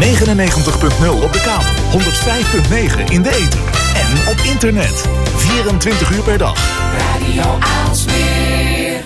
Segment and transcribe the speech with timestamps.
[0.00, 3.60] 99.0 op de kabel, 105.9 in de ether
[3.94, 5.08] en op internet.
[5.36, 6.58] 24 uur per dag.
[6.98, 9.04] Radio Aalsmeer.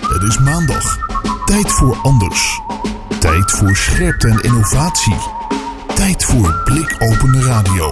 [0.00, 0.98] Het is maandag.
[1.44, 2.60] Tijd voor anders.
[3.18, 5.16] Tijd voor scherpte en innovatie.
[5.94, 7.90] Tijd voor blikopende radio.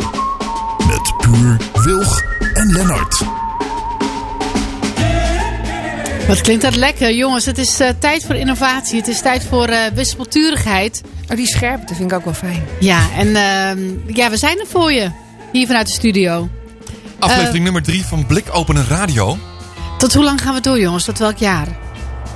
[0.86, 2.22] Met Puur, Wilg
[2.54, 3.22] en Lennart.
[6.28, 7.44] Wat klinkt dat lekker, jongens.
[7.44, 8.98] Het is uh, tijd voor innovatie.
[8.98, 11.02] Het is tijd voor uh, wispelturigheid.
[11.32, 12.64] Oh, die scherpte vind ik ook wel fijn.
[12.80, 15.10] Ja, en uh, ja, we zijn er voor je.
[15.52, 16.48] Hier vanuit de studio.
[17.18, 19.38] Aflevering nummer 3 van Blik Openen Radio.
[19.98, 21.04] Tot hoe lang gaan we door, jongens?
[21.04, 21.66] Tot welk jaar?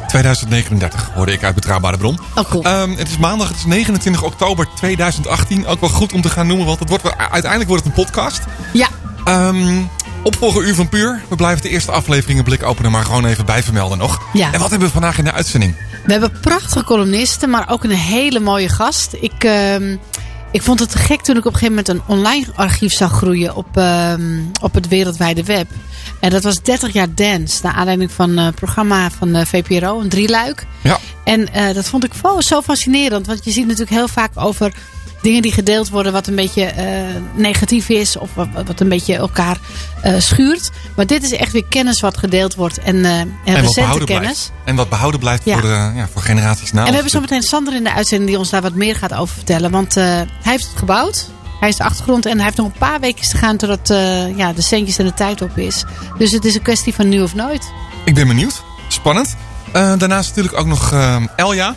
[0.09, 2.19] 2039, hoorde ik uit Betrouwbare Bron.
[2.35, 2.67] Oh, cool.
[2.67, 5.67] Um, het is maandag, het is 29 oktober 2018.
[5.67, 8.43] Ook wel goed om te gaan noemen, want het wordt, uiteindelijk wordt het een podcast.
[8.73, 8.89] Ja.
[9.29, 9.89] Um,
[10.23, 11.23] opvolger Uur van Puur.
[11.29, 14.21] We blijven de eerste afleveringen blik openen, maar gewoon even bijvermelden nog.
[14.33, 14.53] Ja.
[14.53, 15.75] En wat hebben we vandaag in de uitzending?
[16.07, 19.13] We hebben prachtige columnisten, maar ook een hele mooie gast.
[19.21, 19.91] Ik, uh,
[20.51, 23.55] ik vond het gek toen ik op een gegeven moment een online archief zag groeien
[23.55, 24.15] op, uh,
[24.63, 25.67] op het wereldwijde web.
[26.21, 30.09] En dat was 30 jaar dance, naar aanleiding van een programma van de VPRO, een
[30.09, 30.67] drieluik.
[30.83, 30.99] Ja.
[31.25, 34.73] En uh, dat vond ik zo fascinerend, want je ziet natuurlijk heel vaak over
[35.27, 39.15] dingen die gedeeld worden wat een beetje uh, negatief is of wat, wat een beetje
[39.15, 39.59] elkaar
[40.05, 40.71] uh, schuurt.
[40.97, 44.07] Maar dit is echt weer kennis wat gedeeld wordt en, uh, en, en recente kennis.
[44.07, 44.53] Blijft.
[44.65, 45.53] En wat behouden blijft ja.
[45.53, 46.81] voor, de, ja, voor generaties na.
[46.81, 49.15] En we hebben zo meteen Sander in de uitzending die ons daar wat meer gaat
[49.15, 49.71] over vertellen.
[49.71, 51.31] Want hij heeft het gebouwd.
[51.61, 53.89] Hij is de achtergrond en hij heeft nog een paar weken te gaan totdat
[54.37, 55.85] ja, de centjes en de tijd op is.
[56.19, 57.73] Dus het is een kwestie van nu of nooit.
[58.05, 58.63] Ik ben benieuwd.
[58.89, 59.37] Spannend.
[59.73, 60.95] daarnaast natuurlijk ook nog
[61.37, 61.75] Elja.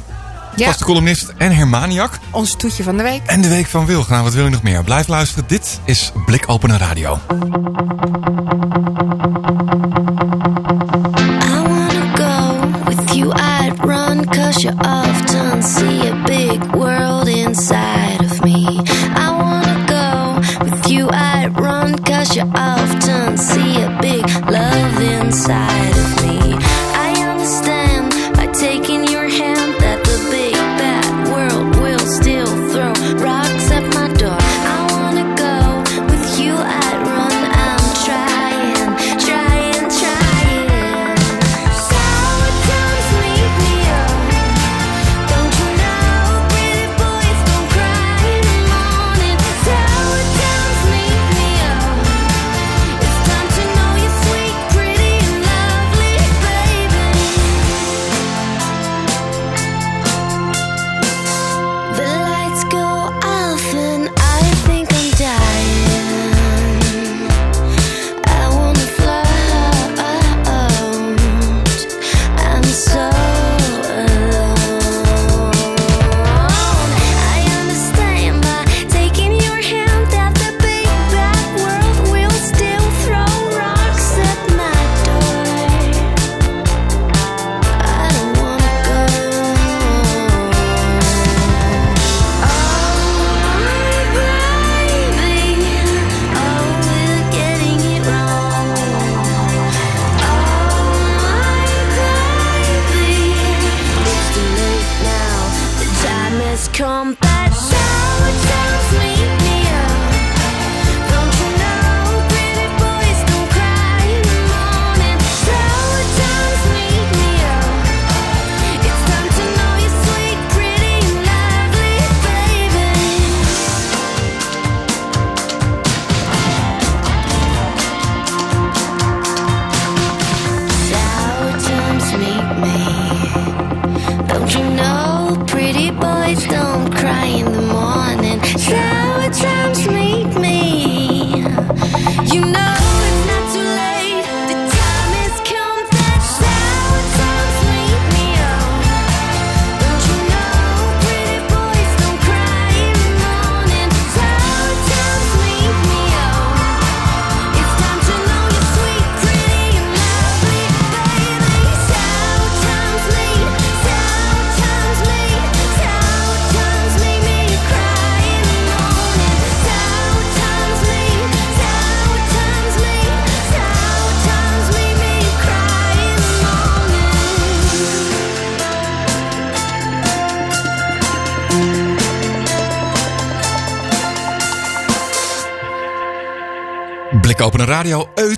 [0.60, 0.66] Ja.
[0.66, 2.20] Vaste columnist en Hermaniak.
[2.32, 3.22] Ons toetje van de week.
[3.26, 4.10] En de week van Wilg.
[4.10, 4.84] Nou, wat wil je nog meer?
[4.84, 5.44] Blijf luisteren.
[5.48, 7.12] Dit is Blik Openen Radio.
[7.12, 7.18] I
[11.68, 16.39] wanna go with you, I'd run cause you often see a big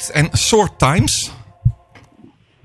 [0.09, 1.31] En Soort Times.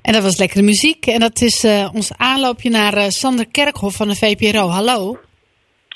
[0.03, 1.07] En dat was lekkere muziek.
[1.07, 4.69] En dat is uh, ons aanloopje naar uh, Sander Kerkhoff van de VPRO.
[4.69, 5.19] Hallo.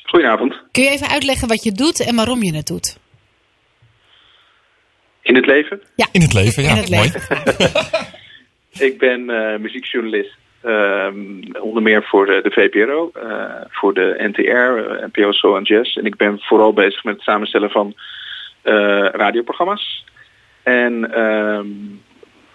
[0.03, 0.55] Goedenavond.
[0.71, 2.99] Kun je even uitleggen wat je doet en waarom je het doet?
[5.23, 5.81] In het leven?
[6.13, 6.71] In het leven, ja.
[6.71, 7.11] in het mooi.
[7.13, 8.09] leven.
[8.89, 10.37] Ik ben eh, muziekjournalist.
[10.63, 11.17] ehm,
[11.61, 15.97] onder meer voor de, de VPRO, eh, voor de NTR, eh, NPO Soul and Jazz.
[15.97, 17.95] En ik ben vooral bezig met het samenstellen van
[18.63, 20.05] eh, radioprogramma's.
[20.63, 21.67] En ehm,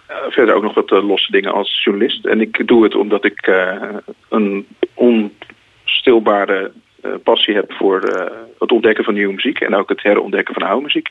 [0.06, 2.26] eh, verder ook nog wat eh, losse dingen als journalist.
[2.26, 3.82] En ik doe het omdat ik eh,
[4.28, 6.72] een onstilbare
[7.06, 9.60] eh, passie heb voor eh, het ontdekken van nieuwe muziek.
[9.60, 11.08] En ook het herontdekken van oude muziek.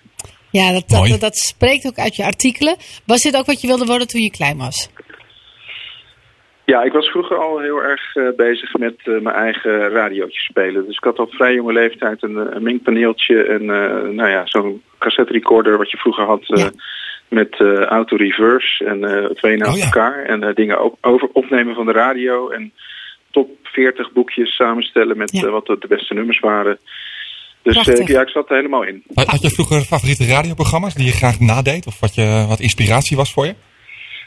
[0.50, 2.76] Ja, dat, dat, dat spreekt ook uit je artikelen.
[3.06, 4.90] Was dit ook wat je wilde worden toen je klein was?
[6.66, 10.86] Ja, ik was vroeger al heel erg eh, bezig met eh, mijn eigen radiootje spelen.
[10.86, 13.66] Dus ik had al vrij jonge leeftijd een, eh, een mengpaneeltje en
[14.16, 16.72] nou ja, zo'n cassette recorder wat je vroeger had Ja.
[17.28, 17.60] met
[17.90, 19.00] auto reverse en
[19.36, 19.84] twee naast Oh ja.
[19.84, 20.24] elkaar.
[20.24, 22.74] En dingen over opnemen van de radio en
[23.32, 25.50] top 40 boekjes samenstellen met Ja.
[25.50, 26.78] wat de, beste nummers waren.
[27.62, 29.04] Dus ja, ik zat er helemaal in.
[29.14, 31.88] Had je vroeger favoriete radioprogramma's die je graag nadeed?
[31.88, 33.56] Of wat, je, wat inspiratie was voor je?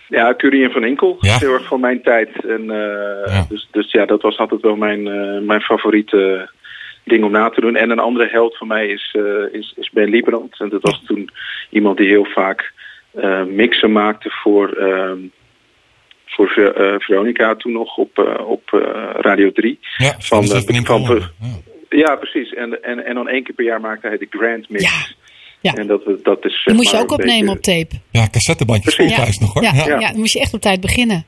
[0.09, 1.17] Ja, Curie en Van.
[1.21, 1.35] Ja.
[1.35, 2.45] is Heel erg van mijn tijd.
[2.45, 3.47] En, eh, Ja.
[3.49, 6.51] dus, dus ja, dat was altijd wel mijn, eh, mijn favoriete
[7.05, 7.77] ding om na te doen.
[7.77, 9.23] En een andere held van mij is, eh,
[9.61, 10.61] is, is Ben Liebrand.
[10.61, 11.29] En dat was toen
[11.71, 12.73] iemand die heel vaak
[13.47, 15.19] mixen maakte voor, ehm,
[16.27, 18.69] voor Ver- Veronica toen nog op, op
[19.17, 19.79] Radio 3.
[19.97, 20.43] Ja, Van,
[20.97, 21.59] van- ja.
[21.89, 22.55] Ja, precies.
[22.55, 24.83] En, en, en dan één keer per jaar maakte hij de Grand Mix.
[24.83, 25.15] Ja.
[25.61, 25.75] Ja.
[25.75, 28.01] En dat, dat is, Dat moest je ook opnemen beetje- op tape.
[28.11, 29.23] Ja, cassettebandjes vol Precies.
[29.25, 29.63] thuis nog hoor.
[29.63, 29.87] Ja, Ja.
[29.99, 30.09] ja.
[30.11, 31.25] dan moest je echt op tijd beginnen.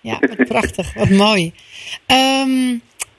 [0.00, 0.94] Ja, wat prachtig.
[0.94, 1.52] Wat mooi.
[2.06, 2.74] Ehm,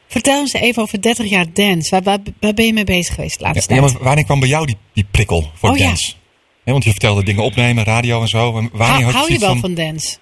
[0.08, 1.90] vertel eens even over 30 jaar dance.
[1.90, 3.94] Waar, waar, waar ben je mee bezig geweest de laatste Ja, tijd?
[3.94, 5.86] maar wanneer kwam bij jou die, die prikkel voor Oh, ja.
[5.86, 6.14] dance?
[6.64, 8.48] Hè, want je vertelde dingen opnemen, radio en zo.
[8.58, 10.18] En wanneer Hou, had hou je wel van dance?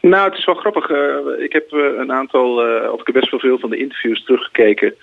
[0.00, 0.90] Nou, het is wel grappig.
[0.90, 3.76] Eh, ik heb eh, een aantal, eh, of ik heb best wel veel van de
[3.76, 4.94] interviews teruggekeken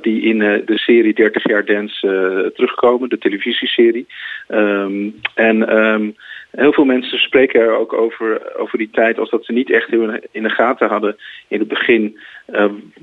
[0.00, 4.06] die in de serie 30 jaar Dance terugkomen, de televisieserie.
[4.48, 6.10] Ehm, en ehm,
[6.50, 9.92] heel veel mensen spreken er ook over, over die tijd als dat ze niet echt
[10.30, 11.16] in de gaten hadden
[11.48, 12.18] in het begin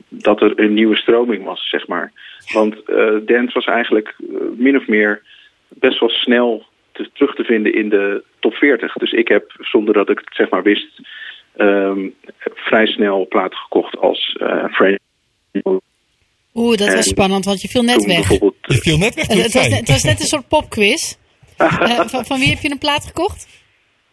[0.09, 2.11] dat er een nieuwe stroming was, zeg maar.
[2.53, 2.75] Want
[3.25, 4.15] dance was eigenlijk
[4.55, 5.21] min of meer
[5.67, 8.93] best wel snel te, terug te vinden in de top 40.
[8.93, 11.01] Dus ik heb, zonder dat ik het zeg maar wist,
[11.55, 12.09] ehm,
[12.39, 14.99] vrij snel platen gekocht als eh French.
[16.53, 18.29] Oeh, dat was En spannend, want je viel net weg.
[18.29, 21.13] Je viel net weg Het, was het was net een soort popquiz.
[21.57, 23.47] Eh, van, van wie heb je een plaat gekocht?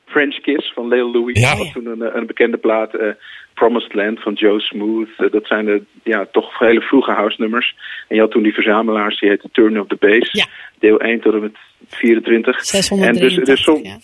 [0.04, 1.40] French Kiss van Leo Louis.
[1.40, 1.48] Ja.
[1.50, 2.94] Dat was toen een, een bekende plaat.
[2.94, 3.08] eh,
[3.54, 5.32] Promised Land van Joe Smooth.
[5.32, 7.74] Dat zijn de ja, toch hele vroege house nummers.
[8.08, 10.32] En je had toen die verzamelaars, die heette Turn of the Bass.
[10.32, 10.46] Ja.
[10.78, 11.56] Deel 1 tot en met
[11.88, 12.56] 24.
[12.58, 13.36] En 683.
[13.36, 13.98] dus, dus som- ja.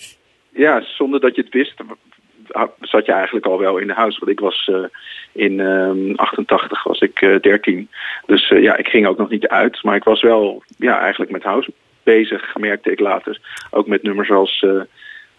[0.50, 1.74] ja, zonder dat je het wist,
[2.80, 4.18] zat je eigenlijk al wel in de house.
[4.18, 4.84] Want ik was eh,
[5.32, 7.88] in ehm 88 was ik eh 13.
[8.26, 9.82] Dus eh, ja, ik ging ook nog niet uit.
[9.82, 11.72] Maar ik was wel ja, eigenlijk met house
[12.02, 13.40] bezig, merkte ik later.
[13.70, 14.66] Ook met nummers als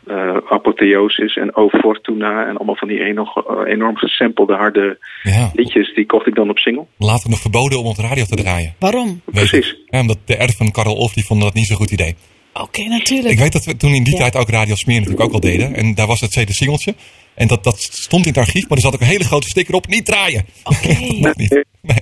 [0.07, 2.47] eh eh, Apotheosis en O Fortuna.
[2.47, 5.93] En allemaal van die enorm, eh, enorm gesampelde harde Ja, liedjes.
[5.95, 6.85] Die kocht ik dan op single.
[6.97, 8.75] later nog verboden om op de radio te draaien.
[8.79, 9.21] Waarom?
[9.25, 9.75] Precies.
[9.85, 12.15] Ja, omdat de erf van Karel Olf die vonden dat niet zo'n goed idee.
[12.53, 13.33] Oké, natuurlijk.
[13.33, 14.19] Ik weet dat we toen in die Ja.
[14.19, 15.75] tijd ook Radio Smeer natuurlijk ook wel deden.
[15.75, 16.95] En daar was het tweede singeltje.
[17.33, 19.75] En dat, dat stond in het archief, maar er zat ook een hele grote sticker
[19.75, 19.87] op.
[19.87, 20.45] Niet draaien.
[20.63, 20.87] Oké.
[20.99, 21.63] Dat mocht niet.
[21.81, 21.97] Nee.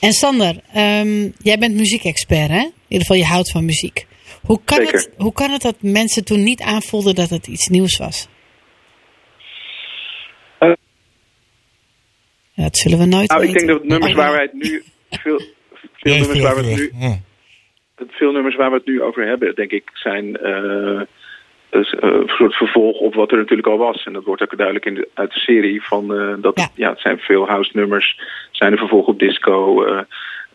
[0.00, 2.58] En Sander, ehm, jij bent muziekexpert, hè?
[2.58, 4.06] In ieder geval, je houdt van muziek.
[4.46, 4.92] Hoe kan, Zeker.
[4.92, 8.28] het, hoe kan het dat mensen toen niet aanvoelden dat het iets nieuws was?
[10.58, 10.72] Eh.
[12.52, 14.82] Ja, dat zullen we nooit Nou, ik denk dat nummers waar wij het nu...
[15.10, 15.40] Veel,
[15.92, 17.22] veel nummers waar we het nu
[18.08, 21.00] veel nummers waar we het nu over hebben, denk ik, zijn eh,
[21.70, 24.04] dus, eh, een soort vervolg op wat er natuurlijk al was.
[24.04, 25.82] En dat wordt ook duidelijk in de, uit de serie.
[25.82, 26.68] Van, eh, dat, Ja.
[26.74, 26.90] ja.
[26.90, 28.20] het zijn veel house nummers,
[28.50, 29.84] zijn een vervolg op disco.
[29.84, 30.00] eh,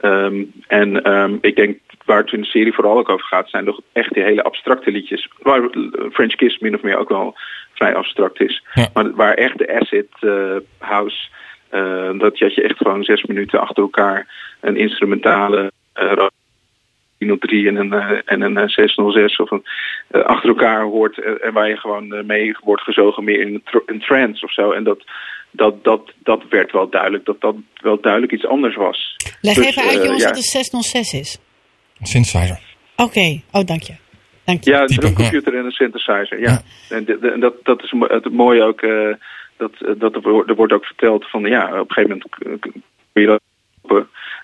[0.02, 3.66] ehm, en ehm, ik denk waar het in de serie vooral ook over gaat, zijn
[3.66, 5.30] toch echt die hele abstracte liedjes.
[5.42, 5.70] Waar
[6.12, 7.36] French Kiss min of meer ook wel
[7.74, 8.64] vrij abstract is.
[8.74, 8.88] Ja.
[8.94, 11.28] Maar waar echt de acid eh, house,
[11.70, 14.28] eh, dat je, echt gewoon zes minuten achter elkaar
[14.62, 16.28] een instrumentale eh,
[17.18, 17.94] 303 en een,
[18.26, 19.64] en een eh, 606 of een,
[20.24, 24.54] achter elkaar hoort en waar je gewoon mee wordt gezogen meer in een trance of
[24.54, 24.72] zo.
[24.72, 25.04] En dat,
[25.52, 29.16] dat, dat, dat werd wel duidelijk dat dat wel duidelijk iets anders was.
[29.42, 30.28] Leg Dus, even uit, eh, jongens, ja.
[30.30, 31.38] wat een 606 is.
[32.02, 32.60] Synthesizer.
[32.96, 33.94] Oké, oh, dank je.
[34.44, 34.70] Dank je.
[34.72, 36.40] Ja, het is een computer en een synthesizer.
[36.40, 36.62] Ja.
[36.90, 38.82] En, de- de- en dat, dat is het mooie ook.
[38.82, 39.14] eh,
[39.58, 42.64] dat, eh, dat er, wordt- er wordt ook verteld van ja, op een gegeven moment
[43.12, 43.42] kun je dat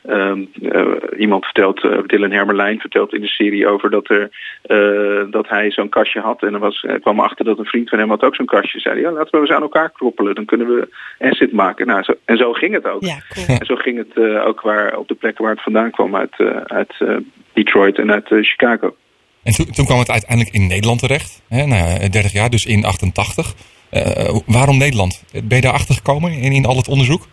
[0.07, 4.29] Ehm, eh, iemand vertelt, eh, Dylan Hermerlijn vertelt in de serie over dat, er,
[4.61, 6.43] eh, dat hij zo'n kastje had.
[6.43, 8.79] En er was, hij kwam achter dat een vriend van hem had ook zo'n kastje.
[8.79, 10.35] Zei ja, laten we eens aan elkaar koppelen.
[10.35, 10.87] Dan kunnen we
[11.19, 11.87] acid maken.
[11.87, 13.03] Nou, zo, en zo ging het ook.
[13.03, 13.59] Ja, cool.
[13.59, 16.15] En zo ging het eh, ook waar, op de plekken waar het vandaan kwam.
[16.15, 17.15] Uit, eh, uit eh,
[17.53, 18.95] Detroit en uit Chicago.
[19.43, 21.41] En toen, toen kwam het uiteindelijk in Nederland terecht.
[21.47, 23.53] Hè, nou, ja, 30 jaar, dus in 88.
[23.89, 25.23] Eh, waarom Nederland?
[25.31, 27.27] Ben je daar achter gekomen in, in al het onderzoek?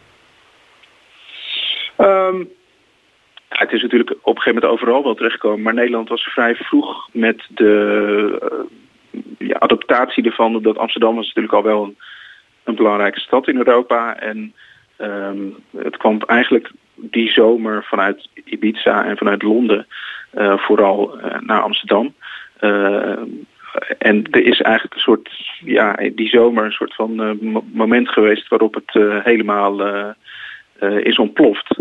[1.97, 2.39] Ehm,
[3.53, 5.63] ja, het is natuurlijk op een gegeven moment overal wel terechtgekomen.
[5.63, 9.19] Maar Nederland was vrij vroeg met de eh,
[9.49, 10.57] ja, adaptatie ervan.
[10.57, 11.97] Omdat Amsterdam was natuurlijk al wel een,
[12.65, 14.17] een belangrijke stad in Europa.
[14.17, 14.55] En
[14.97, 15.39] ehm,
[15.77, 19.87] het kwam eigenlijk die zomer vanuit Ibiza en vanuit Londen
[20.31, 22.15] eh, vooral eh, naar Amsterdam.
[23.99, 25.31] En er is eigenlijk een soort,
[25.65, 29.77] ja, die zomer een soort van mo- moment geweest waarop het helemaal
[30.83, 31.77] is ontploft.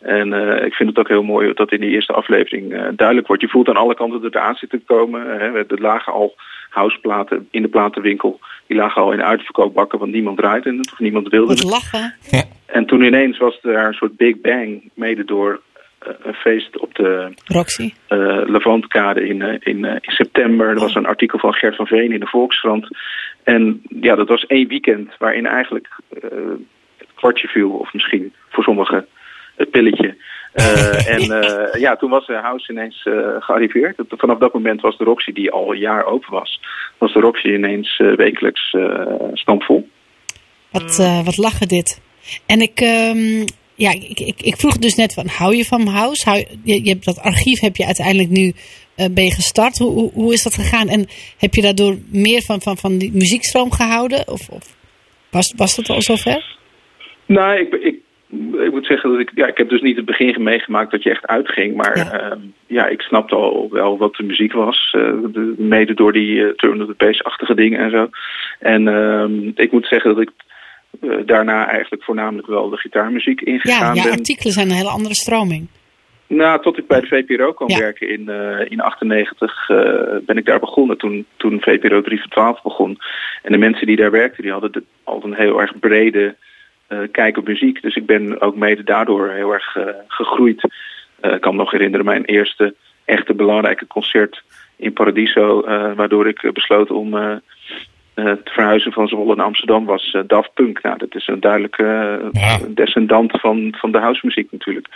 [0.00, 3.26] En eh, ik vind het ook heel mooi dat in die eerste aflevering eh, duidelijk
[3.26, 3.42] wordt.
[3.42, 5.20] Je voelt aan alle kanten dat er aan zit te komen.
[5.20, 5.66] Hè.
[5.66, 6.34] Er lagen al
[6.70, 8.40] houseplaten in de platenwinkel.
[8.66, 11.70] Die lagen al in uitverkoopbakken, want niemand draaide het of niemand wilde Wat het.
[11.70, 12.14] lachen.
[12.66, 15.60] En toen ineens was er een soort big bang, mede door
[15.98, 17.92] eh, een feest op de Roxy.
[18.08, 20.68] eh Levantkade in, eh, in, eh, in september.
[20.68, 22.88] Er was een artikel van Gert van Veen in de Volkskrant.
[23.42, 26.20] En ja, dat was één weekend waarin eigenlijk eh,
[26.96, 29.06] het kwartje viel, of misschien voor sommigen
[29.56, 30.16] het pilletje.
[30.52, 33.96] Eh, en eh, ja, toen was de House ineens eh, gearriveerd.
[34.08, 36.60] Vanaf dat moment was de Roxy, die al een jaar open was,
[36.98, 39.88] was de Roxy ineens wekelijks eh stampvol.
[40.70, 42.00] Wat, eh, wat lachen dit.
[42.46, 43.44] En ik, ehm,
[43.74, 46.28] ja, ik, ik, ik vroeg dus net van, hou je van House?
[46.28, 48.52] Hou, je, je, hebt dat archief heb je uiteindelijk nu
[48.96, 49.78] ben je gestart.
[49.78, 50.88] Hoe, hoe, hoe is dat gegaan?
[50.88, 51.06] En
[51.38, 54.28] heb je daardoor meer van, van, van die muziekstroom gehouden?
[54.28, 54.76] Of, of
[55.30, 56.56] was, was dat al zover?
[57.26, 57.96] Nou, ik, ik,
[58.64, 61.10] ik moet zeggen dat ik, ja, ik heb dus niet het begin meegemaakt dat je
[61.10, 61.76] echt uitging.
[61.76, 62.04] Maar Ja.
[62.12, 64.92] ja, ja ik snapte al wel wat de muziek was.
[64.96, 65.00] eh,
[65.32, 68.08] de- mede door die uh, turn of the bass-achtige dingen en zo.
[68.58, 70.30] En ehm, ik moet zeggen dat ik
[71.00, 74.12] eh, daarna eigenlijk voornamelijk wel de gitaarmuziek Ja, ingegaan ja, ben.
[74.12, 75.66] artikelen zijn een hele andere stroming.
[76.28, 77.78] Nou, tot ik bij de VPRO kwam Ja.
[77.78, 79.76] werken in, eh in 98 eh,
[80.26, 80.98] ben ik daar begonnen.
[80.98, 82.98] Toen, toen VPRO 3 voor 12 begon.
[83.42, 86.32] En de mensen die daar werkten, die hadden de, altijd een heel erg brede eh,
[87.12, 87.82] kijk op muziek.
[87.82, 90.68] Dus ik ben ook mede daardoor heel erg eh, gegroeid.
[91.20, 92.74] Eh, ik kan me nog herinneren mijn eerste
[93.04, 94.42] echte belangrijke concert
[94.76, 95.60] in Paradiso.
[95.60, 97.36] eh, waardoor ik eh, besloot om eh,
[98.14, 100.82] eh, te verhuizen van Zwolle naar Amsterdam was eh, Daft Punk.
[100.82, 101.82] Nou, dat is een duidelijke
[102.32, 102.58] eh, Ja.
[102.68, 104.86] descendant van, van de housemuziek natuurlijk.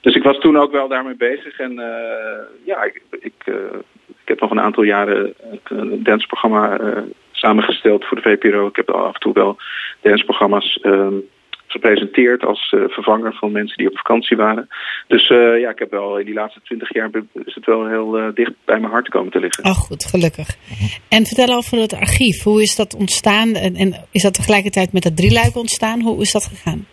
[0.00, 1.58] Dus ik was toen ook wel daarmee bezig.
[1.58, 3.54] En eh, ja, ik, ik, eh,
[4.08, 5.34] ik heb nog een aantal jaren
[5.64, 8.66] een danceprogramma eh, samengesteld voor de VPRO.
[8.66, 9.56] Ik heb af en toe wel
[10.00, 11.14] danceprogramma's ehm,
[11.66, 14.68] gepresenteerd als eh, vervanger van mensen die op vakantie waren.
[15.06, 17.10] Dus eh, ja, ik heb wel in die laatste twintig jaar
[17.44, 19.64] is het wel heel eh, dicht bij mijn hart komen te liggen.
[19.64, 20.48] Oh, goed, gelukkig.
[21.08, 22.42] En vertel over het archief.
[22.42, 23.54] Hoe is dat ontstaan?
[23.54, 26.00] En, en is dat tegelijkertijd met het drieluik ontstaan?
[26.00, 26.86] Hoe is dat gegaan?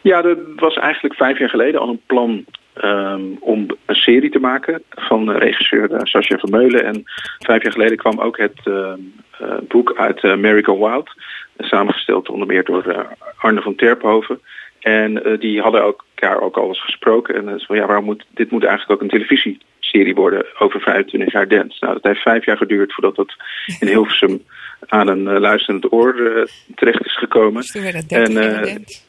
[0.00, 4.38] Ja, dat was eigenlijk vijf jaar geleden al een plan ehm, om een serie te
[4.38, 6.84] maken van regisseur uh, Sascha Vermeulen.
[6.84, 7.02] En
[7.38, 8.98] vijf jaar geleden kwam ook het ehm,
[9.38, 10.20] eh, boek uit
[10.64, 11.10] Go Wild.
[11.56, 13.04] Eh, samengesteld onder meer door eh,
[13.36, 14.40] Arne van Terphoven.
[14.80, 17.34] En eh, die hadden elkaar ook al eens gesproken.
[17.34, 21.32] En uh, van, ja, waarom moet, dit moet eigenlijk ook een televisieserie worden over 25
[21.32, 21.76] jaar dance.
[21.80, 23.34] Nou, dat heeft vijf jaar geduurd voordat dat
[23.80, 24.42] in Hilversum
[24.88, 26.14] aan een luisterend oor
[26.74, 27.60] terecht is gekomen.
[27.60, 29.00] Dus toen werd het 30 en, jaar dance.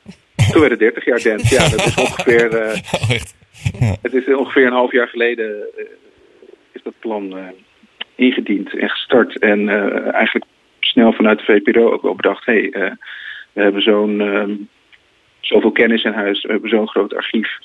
[0.51, 1.55] Toen werd het 30 jaar dance.
[1.55, 2.53] Ja, dat is ongeveer.
[2.53, 2.75] Uh,
[3.81, 3.93] oh.
[4.01, 5.45] Het is ongeveer een half jaar geleden
[5.77, 5.85] uh,
[6.71, 7.47] is dat plan uh,
[8.15, 9.39] ingediend en gestart.
[9.39, 9.69] En
[10.13, 10.45] eigenlijk
[10.85, 12.91] snel vanuit de VPRO ook wel bedacht: hé, hey, uh,
[13.53, 14.69] we hebben zo'n um,
[15.39, 17.57] zoveel kennis in huis, we hebben zo'n groot archief.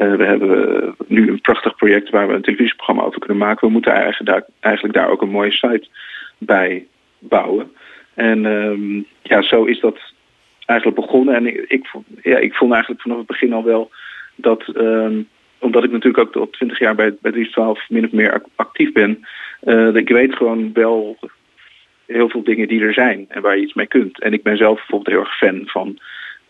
[0.00, 3.66] Uh, we hebben nu een prachtig project waar we een televisieprogramma over kunnen maken.
[3.66, 5.86] We moeten eigenlijk daar, eigenlijk daar ook een mooie site
[6.38, 6.86] bij
[7.18, 7.72] bouwen.
[8.14, 9.98] En um, ja, zo is dat
[10.66, 11.34] eigenlijk begonnen.
[11.34, 11.86] En ik, ik,
[12.22, 13.90] ja, ik vond eigenlijk vanaf het begin al wel
[14.34, 18.42] dat, um, omdat ik natuurlijk ook al twintig jaar bij, bij 312 min of meer
[18.54, 19.26] actief ben,
[19.62, 21.18] uh, ik weet gewoon wel
[22.12, 24.20] heel veel dingen die er zijn en waar je iets mee kunt.
[24.20, 25.98] En ik ben zelf bijvoorbeeld heel erg fan van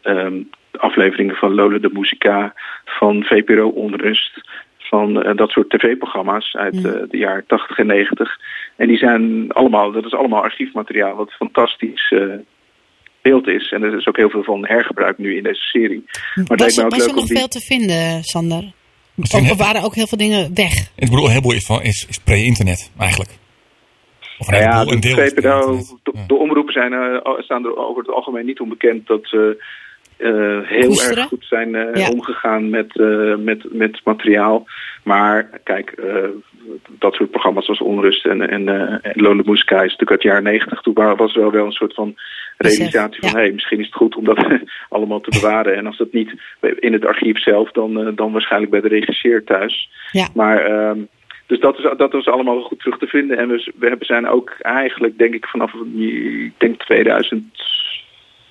[0.02, 2.54] um, afleveringen van Lola de Musica,
[2.84, 4.40] van VPRO Onrust,
[4.78, 8.38] van uh, dat soort tv-programma's uit uh, de jaren 80 en 90.
[8.76, 12.34] En die zijn allemaal, dat is allemaal archiefmateriaal wat fantastisch uh,
[13.22, 13.72] beeld is.
[13.72, 16.04] En er is ook heel veel van hergebruikt nu in deze serie.
[16.34, 17.36] Maar was, er, was er nog die...
[17.36, 18.72] veel te vinden, Sander?
[19.16, 20.72] Of, of waren ook heel veel dingen weg?
[20.96, 23.30] Ik bedoel, is, van, is, is pre-internet eigenlijk.
[24.42, 28.02] Of een, nou ja, een deel VPRO, de, de, omroepen zijn, uh, staan er over
[28.02, 29.62] het algemeen niet onbekend dat ze
[30.16, 31.16] eh, heel Koesteren?
[31.18, 32.08] erg goed zijn eh, Ja.
[32.10, 34.66] omgegaan met, eh, met, met materiaal.
[35.04, 36.28] Maar kijk, eh,
[36.98, 40.28] dat soort programma's als Onrust en, en, eh en Lone Moeska is natuurlijk uit de
[40.28, 40.80] jaren negentig.
[40.80, 42.14] Toen wa- was er wel, wel een soort van
[42.58, 43.40] realisatie van...
[43.40, 43.46] ja.
[43.46, 44.46] hé, misschien is het goed om dat
[44.88, 45.76] allemaal te bewaren.
[45.76, 46.32] En als dat niet
[46.78, 49.90] in het archief zelf, dan, eh, dan waarschijnlijk bij de regisseur thuis.
[50.12, 50.28] Ja.
[50.34, 50.58] Maar...
[50.64, 50.98] ehm,
[51.46, 53.38] dus dat, is, dat was allemaal goed terug te vinden.
[53.38, 57.62] En we, we zijn ook eigenlijk, denk ik, vanaf ik denk 2000,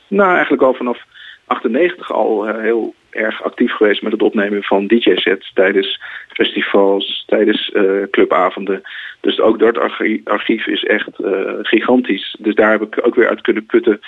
[0.07, 1.03] nou eigenlijk al vanaf
[1.45, 7.71] 98 al eh, heel erg actief geweest met het opnemen van DJ-sets tijdens festivals, tijdens
[7.71, 8.81] eh, clubavonden.
[9.19, 12.35] Dus ook dat archi- archief is echt eh, gigantisch.
[12.39, 13.99] Dus daar heb ik ook weer uit kunnen putten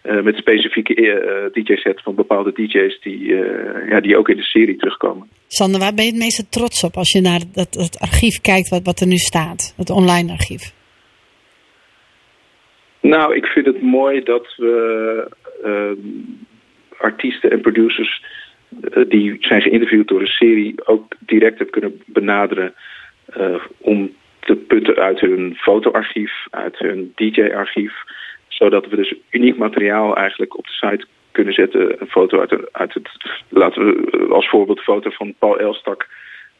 [0.00, 4.42] eh, met specifieke eh, DJ-sets van bepaalde DJ's die, eh, ja, die ook in de
[4.42, 5.28] serie terugkomen.
[5.46, 8.68] Sander, waar ben je het meeste trots op als je naar dat, het archief kijkt
[8.68, 9.74] wat, wat er nu staat?
[9.76, 10.76] Het online archief.
[13.00, 15.36] Nou, ik vind het mooi dat we
[16.98, 18.22] artiesten en producers
[18.90, 22.74] eh, die zijn geïnterviewd door de serie ook direct hebben kunnen benaderen
[23.26, 27.92] eh, om te putten uit hun fotoarchief, uit hun DJ-archief,
[28.58, 32.00] zodat we dus uniek materiaal eigenlijk op de site kunnen zetten.
[32.00, 33.08] Een foto uit, uit het,
[33.48, 36.06] laten we eh, als voorbeeld een foto van Paul Elstak.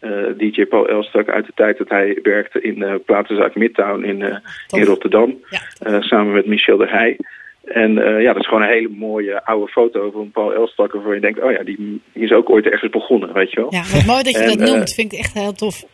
[0.00, 4.42] eh, DJ Paul Elstak uit de tijd dat hij werkte in eh platenzaak Midtown in,
[4.68, 5.38] in Rotterdam.
[5.50, 6.00] Ja.
[6.00, 7.18] Samen met Michel de Heij.
[7.64, 10.92] En ja, dat is gewoon een hele mooie oude foto van Paul Elstak...
[10.92, 11.76] waarvan je denkt, oh ja, die,
[12.12, 13.74] die is ook ooit ergens begonnen, weet je wel.
[13.74, 14.94] Ja, wat mooi dat je En, dat noemt.
[14.94, 15.84] Vind ik echt heel tof.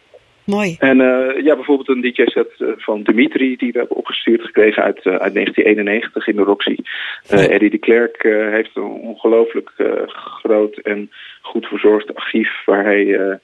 [0.45, 0.77] Mooi.
[0.79, 3.57] En eh, ja, bijvoorbeeld een DJ-set eh, van Dimitri...
[3.57, 6.77] die we hebben opgestuurd gekregen uit, eh, uit 1991 in de Roxy.
[7.29, 9.71] Eh, Eddie de Klerk heeft een ongelooflijk
[10.07, 11.11] groot en
[11.43, 12.65] goed verzorgd archief...
[12.65, 13.39] waar hij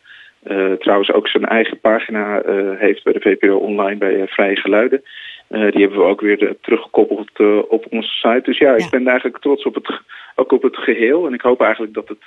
[0.78, 2.42] trouwens ook zijn eigen pagina
[2.76, 5.02] heeft bij de VPRO Online bij Vrije Geluiden...
[5.48, 7.30] Die hebben we ook weer teruggekoppeld
[7.68, 8.42] op onze site.
[8.44, 8.84] Dus ja, Ja.
[8.84, 10.00] ik ben eigenlijk trots op het,
[10.34, 11.26] ook op het geheel.
[11.26, 12.22] En ik hoop eigenlijk dat het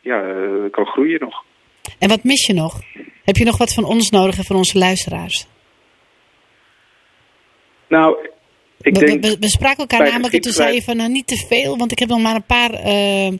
[0.00, 0.24] ja,
[0.70, 1.44] kan groeien nog.
[1.98, 2.80] En wat mis je nog?
[3.24, 5.46] Heb je nog wat van ons nodig en van onze luisteraars?
[7.88, 8.16] Nou,
[8.80, 9.24] ik we, denk...
[9.24, 11.92] we, we spraken elkaar namelijk en toen zei je van nou, niet te veel, want
[11.92, 13.32] ik heb nog maar een paar, eh,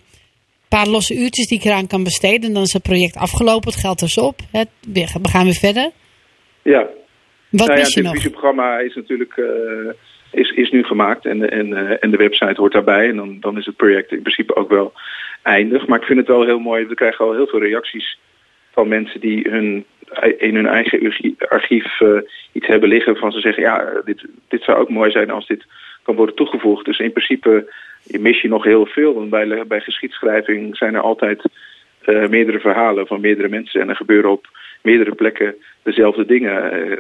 [0.69, 2.49] paar losse uurtjes die ik eraan kan besteden.
[2.49, 4.41] En dan is het project afgelopen, het geld is op.
[4.53, 4.63] Hè,
[4.93, 5.91] we gaan weer verder.
[6.63, 6.89] Ja,
[7.51, 8.13] Wat nou ja, mis je het nog?
[8.13, 9.95] televisieprogramma is natuurlijk eh,
[10.31, 13.09] is, is nu gemaakt en, en, eh, en de website hoort daarbij.
[13.09, 14.93] En dan, dan is het project in principe ook wel
[15.43, 15.87] eindig.
[15.87, 16.87] Maar ik vind het wel heel mooi.
[16.87, 18.19] We krijgen al heel veel reacties
[18.77, 19.85] van mensen die hun,
[20.39, 22.19] in hun eigen archi- archief eh,
[22.53, 23.17] iets hebben liggen.
[23.17, 25.65] Van ze zeggen, ja, dit, dit zou ook mooi zijn als dit
[26.03, 26.85] kan worden toegevoegd.
[26.85, 27.73] Dus in principe
[28.21, 29.15] mis je nog heel veel.
[29.15, 31.43] Want bij, bij geschiedschrijving zijn er altijd
[32.05, 33.81] eh, meerdere verhalen van meerdere mensen.
[33.81, 34.47] En er gebeuren op
[34.83, 36.73] meerdere plekken dezelfde dingen.
[36.73, 36.99] Eh,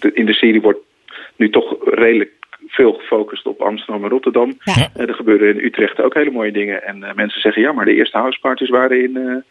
[0.00, 0.80] de- in de serie wordt
[1.36, 2.32] nu toch redelijk
[2.68, 4.58] veel gefocust op Amsterdam en Rotterdam.
[4.64, 4.88] Ja.
[4.96, 6.82] Er gebeuren in Utrecht ook hele mooie dingen.
[6.84, 9.44] En mensen zeggen, ja, maar de eerste houseparties waren in,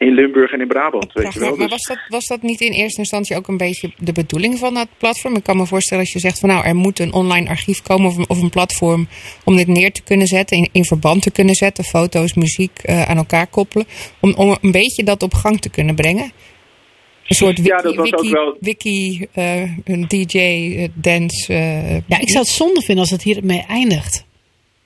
[0.00, 1.12] in Limburg en in Brabant.
[1.12, 1.48] Weet je wel.
[1.56, 4.58] Maar, Dus- was, dat, was dat niet in eerste instantie ook een beetje de bedoeling
[4.58, 5.36] van dat platform?
[5.36, 8.06] Ik kan me voorstellen als je zegt van nou er moet een online archief komen
[8.06, 9.08] of een, of een platform
[9.44, 13.02] om dit neer te kunnen zetten, in, in verband te kunnen zetten, foto's, muziek eh,
[13.02, 13.86] aan elkaar koppelen,
[14.20, 16.32] om, om een beetje dat op gang te kunnen brengen.
[17.26, 21.52] Een soort wiki, Ja, dat was ook wiki, wel- wiki eh, een DJ, eh, dance.
[21.52, 24.28] eh, Ja, ik zou het zonde vinden als het hiermee eindigt.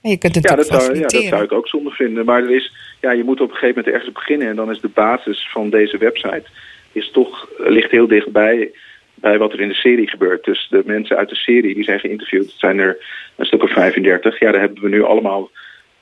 [0.05, 2.25] En je kunt het Ja dat, zou, ja, dat zou ik ook zonde vinden.
[2.25, 4.47] Maar er is, ja, je moet op een gegeven moment ergens beginnen.
[4.47, 6.43] En dan is de basis van deze website
[6.91, 8.71] is toch, ligt heel dichtbij
[9.15, 10.43] bij wat er in de serie gebeurt.
[10.43, 12.97] Dus de mensen uit de serie die zijn geïnterviewd, het zijn er
[13.35, 14.39] een stuk of 35.
[14.39, 15.51] Ja, daar hebben we nu allemaal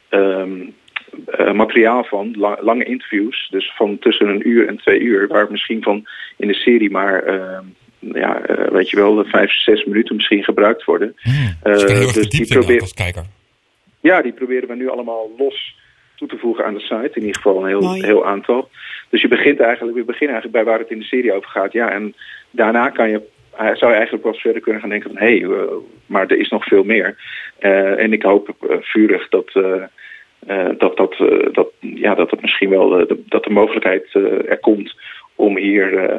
[0.10, 0.52] ehm,
[1.26, 3.48] eh, materiaal van, la- lange interviews.
[3.52, 6.06] Dus van tussen een uur en twee uur, waar misschien van
[6.38, 7.24] in de serie maar...
[7.24, 7.64] ehm,
[8.14, 11.16] ja, eh, weet je wel, vijf, zes minuten misschien gebruikt worden.
[11.22, 13.24] Hmm, dus Eh, dus die probeer- als kijker.
[14.04, 15.76] Ja, die proberen we nu allemaal los
[16.16, 17.12] toe te voegen aan de site.
[17.14, 18.06] In ieder geval een heel, Mooi.
[18.06, 18.70] heel aantal.
[19.10, 21.72] Dus je begint eigenlijk, we beginnen eigenlijk bij waar het in de serie over gaat.
[21.74, 22.16] Ja, en
[22.52, 23.22] daarna kan je,
[23.58, 25.20] eh, zou je eigenlijk wel verder kunnen gaan denken van...
[25.20, 25.74] hé, hey, eh,
[26.06, 27.18] maar er is nog veel meer.
[27.60, 29.52] Eh, en ik hoop vurig dat...
[30.78, 31.16] dat, dat,
[31.52, 34.14] dat, ja, dat het misschien wel de, dat de mogelijkheid
[34.48, 34.96] er komt
[35.36, 36.10] om hier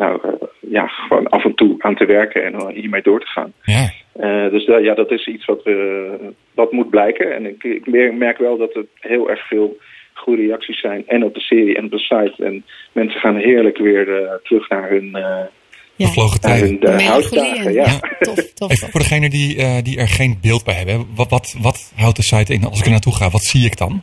[0.00, 3.26] nou, eh, ja, gewoon af en toe aan te werken en eh, hiermee door te
[3.26, 3.52] gaan.
[3.62, 3.90] Ja.
[4.12, 5.74] Eh, dus da- ja, dat is iets wat, we,
[6.54, 7.34] wat moet blijken.
[7.34, 9.76] En ik, ik mer- merk wel dat er heel erg veel
[10.14, 11.02] goede reacties zijn.
[11.06, 12.34] En op de serie en op de site.
[12.44, 15.22] En mensen gaan heerlijk weer eh, terug naar hun, eh
[15.96, 16.06] Ja.
[16.06, 16.90] Bevlogen naar tijden.
[16.90, 17.72] hun huisdagen.
[17.72, 17.84] Ja.
[17.84, 21.06] ja, tof, tof, Even voor degene die, eh, die er geen beeld bij hebben.
[21.14, 22.64] Wat, wat, wat houdt de site in?
[22.64, 24.02] Als ik er naartoe ga, wat zie ik dan?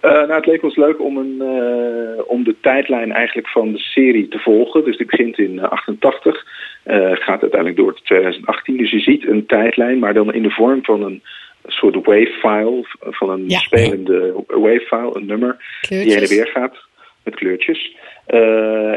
[0.00, 3.78] Eh, nou, het leek ons leuk om, een, eh, om de tijdlijn eigenlijk van de
[3.78, 4.84] serie te volgen.
[4.84, 6.46] Dus die begint in eh, 88,
[6.82, 8.76] eh, gaat uiteindelijk door tot 2018.
[8.76, 11.22] Dus je ziet een tijdlijn, maar dan in de vorm van een,
[11.68, 13.58] soort wave-file van een Ja.
[13.58, 15.56] spelende wave-file, een nummer
[15.88, 16.76] die heen en weer gaat
[17.24, 17.96] met kleurtjes.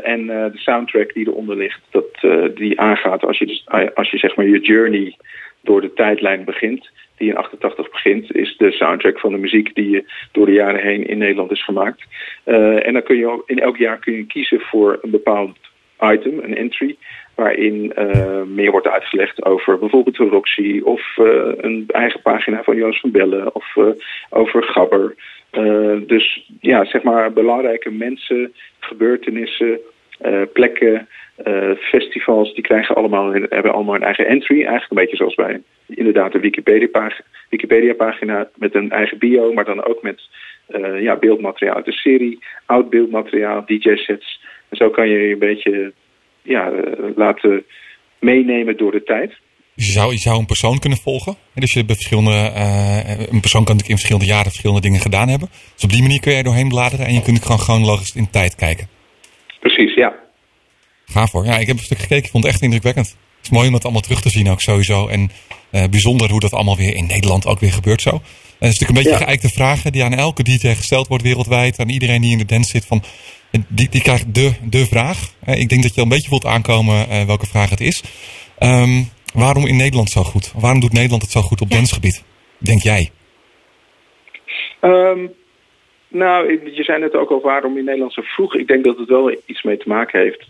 [0.03, 2.05] En de soundtrack die eronder ligt, dat,
[2.55, 5.15] die aangaat als je, dus, als je zeg maar je journey
[5.61, 10.05] door de tijdlijn begint, die in 88 begint, is de soundtrack van de muziek die
[10.31, 12.03] door de jaren heen in Nederland is gemaakt.
[12.43, 15.57] Eh, en dan kun je ook, in elk jaar kun je kiezen voor een bepaald
[15.99, 16.95] item, een entry,
[17.35, 22.75] waarin eh, meer wordt uitgelegd over bijvoorbeeld de Roxy of eh, een eigen pagina van
[22.75, 23.75] Joost van Bellen of
[24.29, 25.15] over Gabber.
[26.07, 29.79] Dus ja, zeg maar belangrijke mensen, gebeurtenissen,
[30.53, 31.07] plekken,
[31.43, 34.55] eh, festivals, die krijgen allemaal, hebben allemaal een eigen entry.
[34.55, 39.65] Eigenlijk een beetje zoals bij inderdaad de Wikipedia-pagina Wikipedia -pagina met een eigen bio, maar
[39.65, 40.21] dan ook met
[40.67, 44.41] eh, ja, beeldmateriaal uit de serie, oud beeldmateriaal, DJ-sets.
[44.69, 45.93] En zo kan je je een beetje
[46.41, 47.63] ja, eh, laten
[48.19, 49.33] meenemen door de tijd.
[49.75, 51.35] Dus je zou, je zou een persoon kunnen volgen.
[51.53, 54.99] En dus je bij verschillende, eh, een persoon kan natuurlijk in verschillende jaren verschillende dingen
[54.99, 55.49] gedaan hebben.
[55.73, 58.29] Dus op die manier kun je er doorheen bladeren en je kunt gewoon chronologisch in
[58.29, 58.98] tijd kijken.
[59.59, 60.13] Precies, ja.
[61.05, 61.45] Gaaf hoor.
[61.45, 62.23] Ja, ik heb een stuk gekeken.
[62.23, 63.07] Ik vond het echt indrukwekkend.
[63.07, 65.07] Het is mooi om dat allemaal terug te zien ook sowieso.
[65.07, 65.31] En
[65.71, 68.09] eh, bijzonder hoe dat allemaal weer in Nederland ook weer gebeurt zo.
[68.11, 68.21] Het
[68.69, 69.25] is natuurlijk een beetje Ja.
[69.25, 71.79] geëikte vragen die aan elke DJ gesteld wordt wereldwijd.
[71.79, 72.85] Aan iedereen die in de dance zit.
[72.85, 73.03] Van,
[73.51, 75.17] eh, die, die krijgt de, de vraag.
[75.43, 78.03] Eh, ik denk dat je al een beetje voelt aankomen eh, welke vraag het is.
[78.57, 80.51] Ehm, waarom in Nederland zo goed?
[80.55, 82.23] Waarom doet Nederland het zo goed op dancegebied?
[82.57, 83.11] Denk jij?
[84.81, 85.27] Ehm,
[86.09, 88.55] nou, je zei net ook al waarom in Nederland zo vroeg.
[88.55, 90.47] Ik denk dat het wel iets mee te maken heeft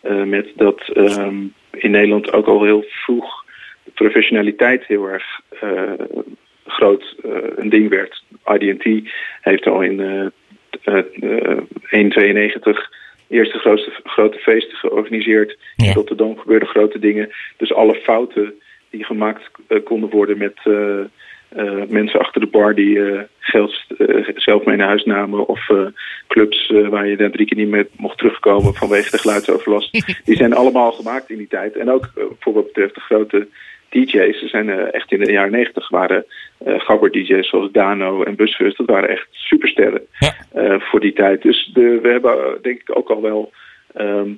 [0.00, 1.36] eh, met dat ehm,
[1.70, 3.44] in Nederland ook al heel vroeg
[3.84, 5.92] de professionaliteit heel erg eh,
[6.66, 8.22] groot eh, een ding werd.
[8.44, 10.26] IDT heeft al in eh
[10.82, 11.58] eh, eh,
[11.90, 12.90] 192
[13.28, 15.58] eerste grootste, grote feesten georganiseerd.
[15.76, 15.86] Ja.
[15.86, 17.30] In Rotterdam gebeurden grote dingen.
[17.56, 18.54] Dus alle fouten
[18.90, 19.50] die gemaakt
[19.84, 20.58] konden worden met
[21.48, 25.46] eh, eh, mensen achter de bar die eh, geld eh, zelf mee naar huis namen.
[25.46, 25.86] Of eh,
[26.28, 29.92] clubs eh, waar je dan drie keer niet meer mocht terugkomen vanwege de geluidsoverlast.
[30.24, 31.76] die zijn allemaal gemaakt in die tijd.
[31.76, 33.48] En ook eh, voor wat betreft de grote
[33.88, 34.42] DJ's.
[34.42, 36.24] Er zijn eh, echt in de jaren negentig waren
[36.64, 38.76] eh gabber DJ's zoals Dano en Busfus.
[38.76, 40.34] Dat waren echt supersterren Ja.
[40.52, 41.42] eh, voor die tijd.
[41.42, 43.52] Dus de, we hebben eh, denk ik ook al wel
[43.94, 44.30] ehm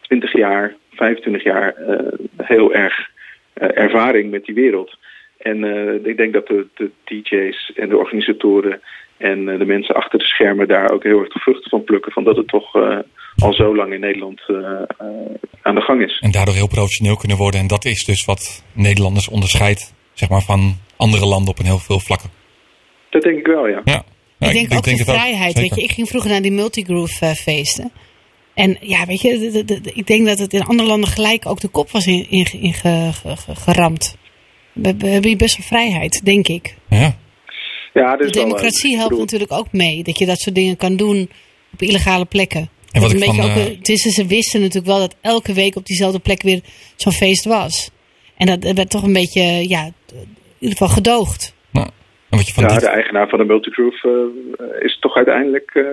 [0.00, 3.10] 20 jaar, 25 jaar eh, heel erg
[3.52, 4.96] eh, ervaring met die wereld.
[5.40, 8.80] En eh, ik denk dat de, de DJ's en de organisatoren
[9.16, 12.12] en eh, de mensen achter de schermen daar ook heel erg de vruchten van plukken.
[12.12, 12.98] Van dat het toch eh,
[13.36, 14.40] al zo lang in Nederland
[15.62, 16.18] aan de gang is.
[16.18, 17.60] En daardoor heel professioneel kunnen worden.
[17.60, 21.78] En dat is dus wat Nederlanders onderscheidt zeg maar, van andere landen op een heel
[21.78, 22.30] veel vlakken.
[23.10, 23.80] Dat denk ik wel, ja.
[23.84, 24.02] Ja.
[24.38, 25.58] Ja, ik denk ook de het vrijheid.
[25.58, 27.92] Weet je, ik ging vroeger naar die multigroove feesten.
[28.54, 31.46] En ja, weet je, de- de- de- ik denk dat het in andere landen gelijk
[31.46, 34.16] ook de kop was in, in, in ge- ge- ge- geramd.
[34.72, 36.74] We, we hebben hier best wel vrijheid, denk ik.
[36.88, 37.16] Ja.
[37.92, 40.02] ja dat De democratie helpt bedoel, natuurlijk ook mee.
[40.02, 41.30] Dat je dat soort dingen kan doen
[41.72, 42.70] op illegale plekken.
[42.92, 44.98] En wat Dat ik een beetje van, ook, eh, het is, ze wisten natuurlijk wel
[44.98, 46.60] dat elke week op diezelfde plek weer
[46.96, 47.90] zo'n feest was.
[48.36, 50.26] En dat dat werd toch een beetje, ja, in
[50.58, 51.54] ieder geval gedoogd.
[52.30, 55.14] Nou, en wat je van Ja, dit- de eigenaar van de Multigroove eh, is toch
[55.16, 55.84] uiteindelijk eh,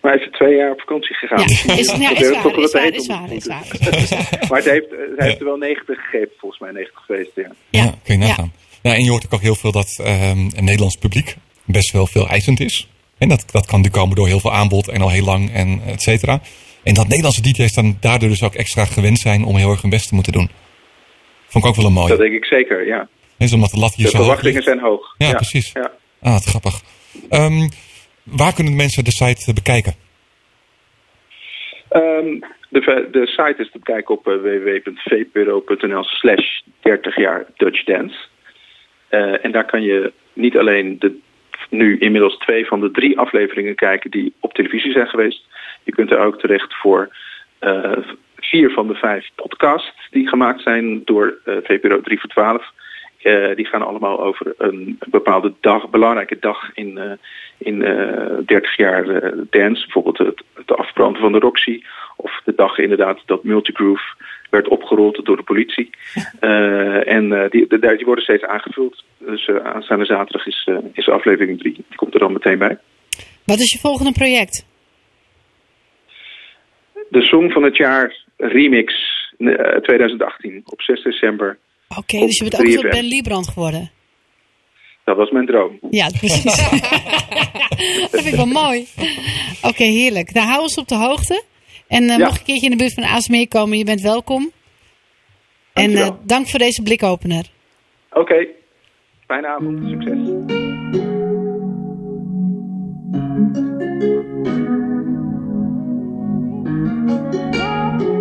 [0.00, 1.38] maar even twee jaar op vakantie gegaan.
[1.38, 2.30] Ja, is, ja, dat is
[2.72, 4.46] waar, is waar, is waar, te is waar.
[4.50, 7.42] Maar ze heeft, ze heeft er wel 90 gegeven, volgens mij 90 feesten.
[7.70, 7.82] Ja.
[7.82, 8.26] Ja, kun je Ja.
[8.28, 8.52] nagaan.
[8.82, 8.94] Ja.
[8.94, 12.60] en je hoort ook heel veel dat ehm, een Nederlands publiek best wel veel eisend
[12.60, 12.88] is.
[13.18, 15.80] En dat, dat kan nu komen door heel veel aanbod en al heel lang en
[15.86, 16.40] et cetera.
[16.82, 19.90] En dat Nederlandse DJ's dan daardoor dus ook extra gewend zijn om heel erg hun
[19.90, 20.50] best te moeten doen.
[21.46, 22.08] Vond ik ook wel een mooie.
[22.08, 23.08] Dat denk ik zeker, ja.
[23.40, 25.14] Is omdat de lat hier De zo verwachtingen zijn hoog.
[25.18, 25.72] Ja, precies.
[25.72, 25.90] Ja.
[26.22, 26.80] Ah, wat grappig.
[27.28, 27.68] Ehm,
[28.24, 29.94] waar kunnen mensen de site bekijken?
[31.88, 38.16] Ehm, de, de site is te bekijken op uh, www.vpro.nl slash 30 jaar Dutch Dance.
[39.08, 41.18] Eh, en daar kan je niet alleen de,
[41.70, 45.44] nu inmiddels twee van de drie afleveringen kijken die op televisie zijn geweest.
[45.84, 47.16] Je kunt er ook terecht voor
[47.58, 47.96] eh,
[48.36, 52.64] vier van de vijf podcasts die gemaakt zijn door eh, VPRO 3 voor 12.
[53.22, 57.12] Eh, die gaan allemaal over een bepaalde dag, belangrijke dag in, uh,
[57.58, 59.82] in uh, 30 jaar uh, dance.
[59.82, 61.82] Bijvoorbeeld het, het, afbranden van de Roxy.
[62.16, 64.02] Of de dag inderdaad dat Multigroove
[64.50, 65.90] werd opgerold door de politie.
[66.40, 69.04] En die, de, die, worden steeds aangevuld.
[69.18, 71.72] Dus aanstaande zaterdag is, is aflevering 3.
[71.72, 72.78] Die komt er dan meteen bij.
[73.44, 74.66] Wat is je volgende project?
[77.08, 78.94] De Song van het Jaar Remix
[79.82, 81.58] 2018 op 6 december.
[81.96, 83.90] Oké, okay, dus je bent ook Ben Liebrand geworden.
[85.04, 85.78] Dat was mijn droom.
[85.90, 86.44] Ja, precies.
[88.10, 88.86] dat vind ik wel mooi.
[88.96, 90.32] Oké, okay, heerlijk.
[90.32, 91.42] Nou, hou ons op de hoogte.
[91.88, 92.24] En uh, ja.
[92.24, 94.50] mocht een keertje in de buurt van Aarsmeer komen, je bent welkom.
[95.72, 97.44] En uh, dank voor deze blikopener.
[98.10, 98.20] Oké.
[98.20, 98.48] Okay.
[99.26, 100.18] Fijne avond, succes.
[107.98, 108.19] You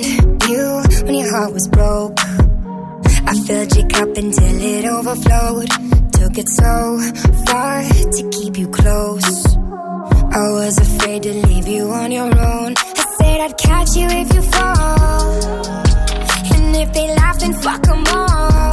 [0.00, 2.18] when your heart was broke.
[2.20, 5.68] I filled your cup until it overflowed.
[6.12, 6.98] Took it so
[7.46, 9.56] far to keep you close.
[10.34, 12.74] I was afraid to leave you on your own.
[12.76, 15.64] I said I'd catch you if you fall.
[16.54, 18.72] And if they laugh, then fuck them all.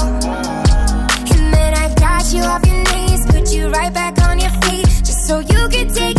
[1.33, 4.87] And then I got you off your knees, put you right back on your feet,
[5.03, 6.18] just so you could take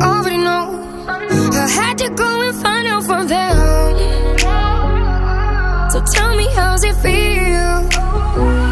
[0.00, 1.06] already know.
[1.08, 3.56] I had to go and find out from them.
[5.90, 8.65] So tell me, how's it feel?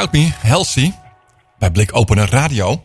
[0.00, 0.92] Without Me, Halsey,
[1.58, 2.82] bij Blik Opener Radio.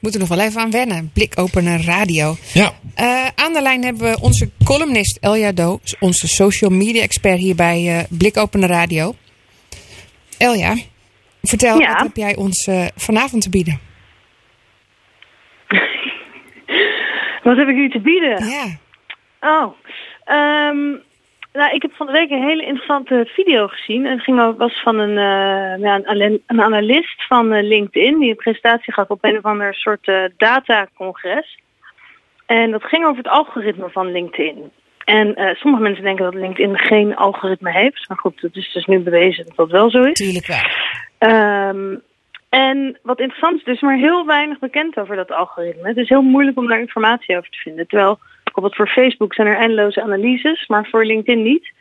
[0.00, 1.10] Moeten we nog wel even aan wennen.
[1.12, 2.36] Blikopener radio.
[2.52, 7.38] Ja, Eh, aan de lijn hebben we onze columnist Elja Do, onze social media expert
[7.38, 9.14] hier bij eh Blikopener Radio.
[10.38, 10.76] Elja,
[11.42, 11.92] vertel, Ja.
[11.92, 13.80] wat heb jij ons eh, vanavond te bieden?
[17.44, 18.48] Wat heb ik u te bieden?
[18.48, 18.78] Ja,
[19.40, 19.74] Oh,
[20.24, 20.96] ehm,
[21.52, 24.04] nou, ik heb van de week een hele interessante video gezien.
[24.04, 28.30] Het ging over, was van een, eh, ja, een, een analist van eh, LinkedIn die
[28.30, 31.58] een presentatie gaf op een of ander soort eh, datacongres.
[32.46, 34.70] En dat ging over het algoritme van LinkedIn.
[35.04, 38.08] En sommige mensen denken dat LinkedIn geen algoritme heeft.
[38.08, 40.12] Maar goed, het is dus nu bewezen dat dat wel zo is.
[40.12, 40.58] tuurlijk wel.
[41.18, 41.96] Ehm,
[42.48, 45.88] en wat interessant is, er is maar heel weinig bekend over dat algoritme.
[45.88, 47.86] Het is heel moeilijk om daar informatie over te vinden.
[47.86, 48.18] Terwijl
[48.52, 51.72] bijvoorbeeld voor Facebook zijn er eindeloze analyses, maar voor LinkedIn niet.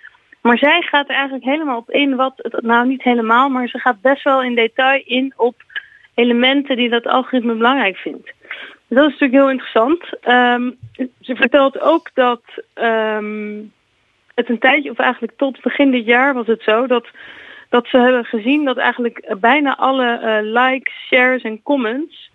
[0.42, 3.80] Maar zij gaat er eigenlijk helemaal op in wat, het- nou niet helemaal, maar ze
[3.80, 5.56] gaat best wel in detail in op
[6.16, 8.26] elementen die dat algoritme belangrijk vindt.
[8.88, 10.04] Dus dat is natuurlijk heel interessant.
[10.22, 10.72] Ehm,
[11.22, 12.42] ze vertelt ook dat
[12.74, 13.58] ehm,
[14.36, 17.08] het een tijdje, of eigenlijk tot begin dit jaar was het zo, dat,
[17.70, 22.29] dat ze hebben gezien dat eigenlijk bijna alle eh, likes, shares en comments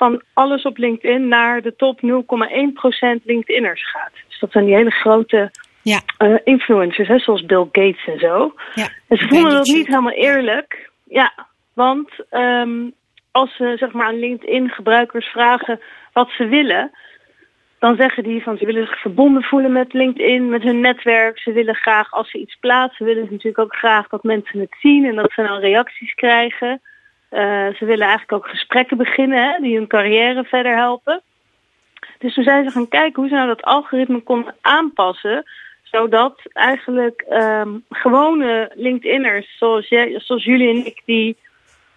[0.00, 4.12] van alles op LinkedIn naar de top 0,1% LinkedInners gaat.
[4.28, 5.50] Dus dat zijn die hele grote
[5.82, 6.00] Ja.
[6.18, 8.54] eh, influencers, hè, zoals Bill Gates en zo.
[8.74, 8.88] Ja.
[9.08, 10.90] En ze vonden dat niet helemaal eerlijk.
[11.04, 11.32] Ja,
[11.74, 12.90] want ehm,
[13.30, 15.80] als ze zeg maar aan LinkedIn gebruikers vragen
[16.12, 16.90] wat ze willen,
[17.78, 21.38] dan zeggen die van ze willen zich verbonden voelen met LinkedIn, met hun netwerk.
[21.38, 24.76] Ze willen graag, als ze iets plaatsen, willen ze natuurlijk ook graag dat mensen het
[24.80, 26.80] zien en dat ze dan reacties krijgen.
[27.30, 31.22] Eh, ze willen eigenlijk ook gesprekken beginnen die hun carrière verder helpen.
[32.18, 35.44] Dus toen zijn ze gaan kijken hoe ze nou dat algoritme konden aanpassen.
[35.82, 41.36] Zodat eigenlijk ehm, gewone LinkedInners zoals, jij, zoals jullie en ik die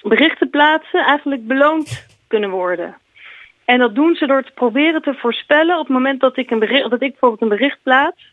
[0.01, 2.95] berichten plaatsen, eigenlijk beloond kunnen worden.
[3.65, 6.59] En dat doen ze door te proberen te voorspellen op het moment dat ik, een
[6.59, 8.31] bericht, dat ik bijvoorbeeld een bericht plaats.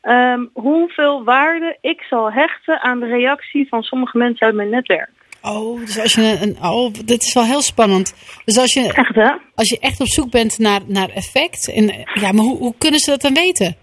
[0.00, 5.21] ehm, hoeveel waarde ik zal hechten aan de reactie van sommige mensen uit mijn netwerk.
[5.42, 8.14] Oh, dus als je een, een- oh, dit is wel heel spannend.
[8.44, 9.30] Dus als je, Echt hè?
[9.54, 13.00] als je echt op zoek bent naar, naar effect, en, ja, maar hoe, hoe kunnen
[13.00, 13.76] ze dat dan weten?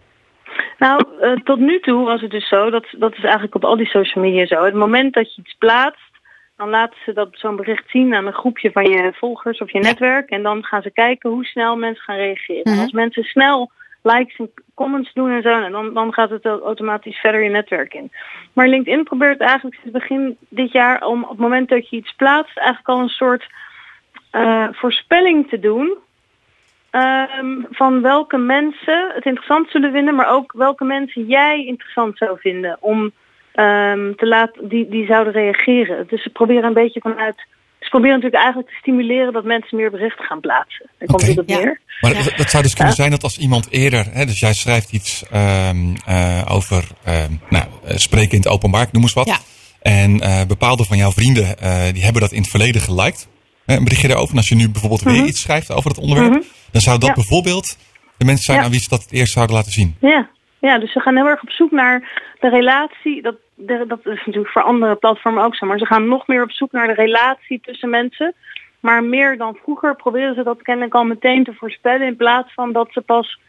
[0.77, 3.77] Nou, eh, tot nu toe was het dus zo, dat, dat is eigenlijk op al
[3.77, 4.63] die social media zo.
[4.63, 6.09] Het moment dat je iets plaatst,
[6.57, 9.79] dan laten ze dat zo'n bericht zien aan een groepje van je volgers of je
[9.79, 10.29] netwerk.
[10.29, 12.63] En dan gaan ze kijken hoe snel mensen gaan reageren.
[12.63, 12.81] En Mhm.
[12.81, 16.61] als mensen snel likes en comments doen en zo, en dan, dan gaat het au-
[16.61, 18.11] automatisch verder je netwerk in.
[18.53, 22.13] Maar LinkedIn probeert eigenlijk sinds begin dit jaar om op het moment dat je iets
[22.15, 23.47] plaatst, eigenlijk al een soort
[24.31, 25.97] eh, voorspelling te doen.
[26.89, 32.39] ehm, van welke mensen het interessant zullen vinden, maar ook welke mensen jij interessant zou
[32.39, 33.11] vinden om
[33.53, 36.07] ehm, te laten, die, die zouden reageren.
[36.07, 37.45] Dus ze proberen een beetje vanuit.
[37.89, 40.85] Ze proberen natuurlijk eigenlijk te stimuleren dat mensen meer berichten gaan plaatsen.
[40.97, 41.57] Daar komt het op Ja.
[41.57, 41.79] neer.
[42.01, 44.91] Maar dat, dat zou dus kunnen zijn dat als iemand eerder, hè, dus jij schrijft
[44.91, 49.27] iets ehm, eh, over ehm, nou, eh, spreken in het openbaar, ik noem eens wat.
[49.27, 49.37] Ja.
[49.81, 53.27] En eh, bepaalde van jouw vrienden, eh, die hebben dat in het verleden geliked.
[53.65, 54.31] Een berichtje daarover.
[54.31, 57.19] En als je nu bijvoorbeeld weer iets schrijft over het onderwerp, dan zou dat Mhm.
[57.19, 57.25] Ja.
[57.25, 57.77] bijvoorbeeld
[58.17, 58.63] de mensen zijn Ja.
[58.63, 59.95] aan wie ze dat het eerst zouden laten zien.
[60.01, 60.29] Ja.
[60.59, 63.21] ja, dus ze gaan heel erg op zoek naar de relatie.
[63.21, 65.65] Dat, de- dat is natuurlijk voor andere platformen ook zo.
[65.65, 68.33] Maar ze gaan nog meer op zoek naar de relatie tussen mensen.
[68.79, 72.07] Maar meer dan vroeger proberen ze dat kennelijk al meteen te voorspellen.
[72.07, 73.39] In plaats van dat ze pas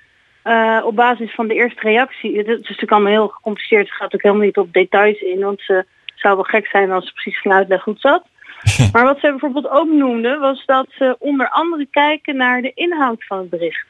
[0.43, 2.37] eh, op basis van de eerste reactie.
[2.37, 3.87] Het is natuurlijk allemaal heel gecompliceerd.
[3.89, 5.41] Ze gaat ook helemaal niet op details in.
[5.41, 8.29] Want ze zou wel gek zijn als ze precies gaan uitleggen hoe het zat.
[8.93, 13.25] Maar wat ze bijvoorbeeld ook noemden was dat ze onder andere kijken naar de inhoud
[13.27, 13.87] van het bericht.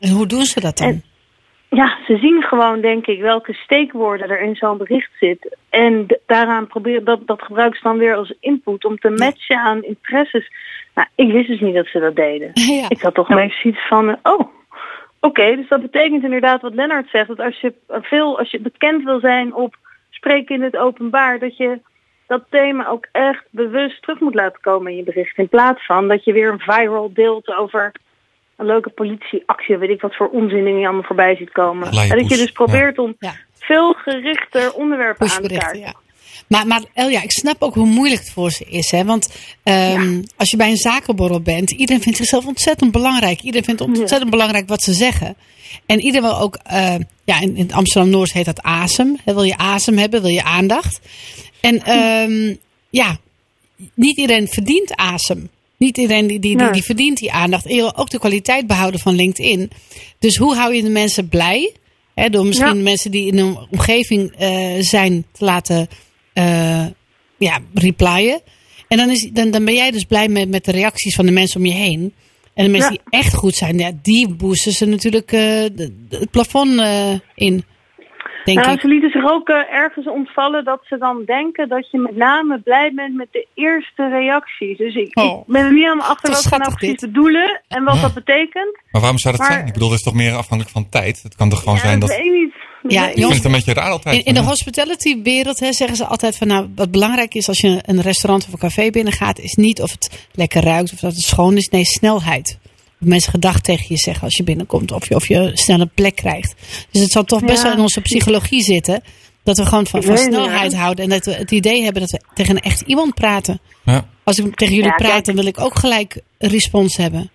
[0.00, 0.88] En hoe doen ze dat dan?
[0.88, 1.02] En-
[1.74, 5.56] Ja, ze zien gewoon, denk ik, welke steekwoorden er in zo'n bericht zit.
[5.70, 9.82] En daaraan proberen, dat, dat gebruiken ze dan weer als input om te matchen aan
[9.82, 10.50] interesses.
[10.94, 12.50] Nou, ik wist dus niet dat ze dat deden.
[12.80, 12.88] ja.
[12.88, 14.48] Ik had toch beetje zoiets van, eh, oh,
[15.20, 17.28] oké, dus dat betekent inderdaad wat Lennart zegt.
[17.28, 19.76] Dat als je veel, als je bekend wil zijn op
[20.10, 21.80] spreken in het openbaar, dat je
[22.26, 25.38] dat thema ook echt bewust terug moet laten komen in je bericht.
[25.38, 27.92] In plaats van dat je weer een viral deelt over
[28.56, 31.94] een leuke politieactie, weet ik wat voor onzin die allemaal voorbij ziet komen.
[31.94, 33.34] Leien En dat je dus probeert om Ja.
[33.58, 35.80] veel gerichter onderwerpen aan te kaarten.
[35.80, 35.94] ja.
[36.48, 38.90] Maar, maar Elja, ik snap ook hoe moeilijk het voor ze is.
[38.90, 39.04] Hè?
[39.04, 43.40] Want ehm, als je bij een zakenborrel bent, iedereen vindt zichzelf ontzettend belangrijk.
[43.40, 45.36] Iedereen vindt ontzettend belangrijk wat ze zeggen.
[45.86, 49.16] En iedereen wil ook, eh, ja, in, in Amsterdam-Noord heet dat asem.
[49.24, 51.00] Hè, Wil je asem hebben, wil je aandacht.
[51.60, 52.54] En ehm,
[52.90, 53.16] ja,
[53.94, 55.48] niet iedereen verdient asem.
[55.84, 56.72] Niet iedereen die, die, die, Nee.
[56.72, 57.66] die verdient die aandacht.
[57.66, 59.70] En je wil ook de kwaliteit behouden van LinkedIn.
[60.18, 61.72] Dus hoe hou je de mensen blij?
[62.14, 62.82] Hè, door misschien Ja.
[62.82, 65.88] mensen die in een omgeving eh, zijn te laten
[66.32, 66.86] eh,
[67.38, 68.40] ja, replyen.
[68.88, 71.32] En dan, is, dan, dan ben jij dus blij met, met de reacties van de
[71.32, 72.12] mensen om je heen.
[72.54, 73.00] En de mensen Ja.
[73.10, 75.62] die echt goed zijn, ja, die boosten ze natuurlijk eh,
[76.08, 76.80] het plafond
[77.34, 77.64] in.
[78.44, 78.80] Denk Nou, ik.
[78.80, 82.60] ze lieten zich ook eh, ergens ontvallen dat ze dan denken dat je met name
[82.60, 84.76] blij bent met de eerste reacties.
[84.78, 85.40] Dus ik, Oh.
[85.40, 87.00] ik ben er niet helemaal achter wat ze nou precies dit.
[87.00, 88.00] bedoelen en wat Ja.
[88.00, 88.78] dat betekent.
[88.90, 89.66] Maar waarom zou dat Maar- zijn?
[89.66, 91.22] Ik bedoel, dat is toch meer afhankelijk van tijd?
[91.22, 92.08] Het kan toch gewoon Ja, zijn dat...
[92.08, 92.52] weet ik niet.
[92.88, 94.16] Ja, ik vind het een beetje raar altijd.
[94.16, 97.78] In, in de hospitality-wereld hè, zeggen ze altijd van nou, wat belangrijk is als je
[97.86, 101.22] een restaurant of een café binnengaat, is niet of het lekker ruikt of dat het
[101.22, 101.68] schoon is.
[101.68, 102.58] Nee, snelheid.
[103.06, 106.16] Mensen gedacht tegen je zeggen als je binnenkomt of je, of je snel een plek
[106.16, 106.54] krijgt.
[106.90, 107.62] Dus het zal toch best Ja.
[107.62, 109.02] wel in onze psychologie zitten.
[109.42, 110.78] Dat we gewoon van, snelheid ja.
[110.78, 113.58] houden en dat we het idee hebben dat we tegen echt iemand praten.
[113.84, 114.04] Ja.
[114.24, 115.24] Als ik tegen jullie Ja, praat, kijk.
[115.24, 117.30] dan wil ik ook gelijk een respons hebben.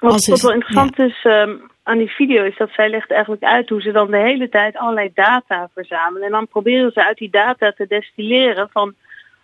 [0.00, 1.50] Wat, wel interessant is ehm,
[1.82, 4.76] aan die video is dat zij legt eigenlijk uit hoe ze dan de hele tijd
[4.76, 6.26] allerlei data verzamelen.
[6.26, 8.94] En dan proberen ze uit die data te destilleren van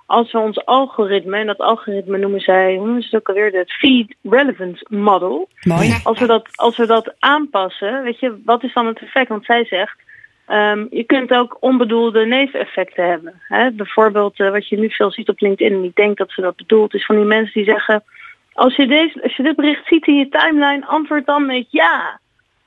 [0.07, 3.53] als we ons algoritme, en dat algoritme noemen zij, hoe noemen ze het ook alweer,
[3.53, 5.49] het Feed Relevance Model.
[5.63, 6.01] Mooi.
[6.05, 9.29] Als we, dat, als we dat aanpassen, weet je, wat is dan het effect?
[9.29, 9.99] Want zij zegt,
[10.47, 13.41] ehm, je kunt ook onbedoelde neveneffecten hebben.
[13.49, 13.71] Hè?
[13.71, 16.57] Bijvoorbeeld eh, wat je nu veel ziet op LinkedIn, en ik denk dat ze dat
[16.57, 18.03] bedoelt, is van die mensen die zeggen,
[18.53, 22.21] als je, deze, als je dit bericht ziet in je timeline, antwoord dan met ja.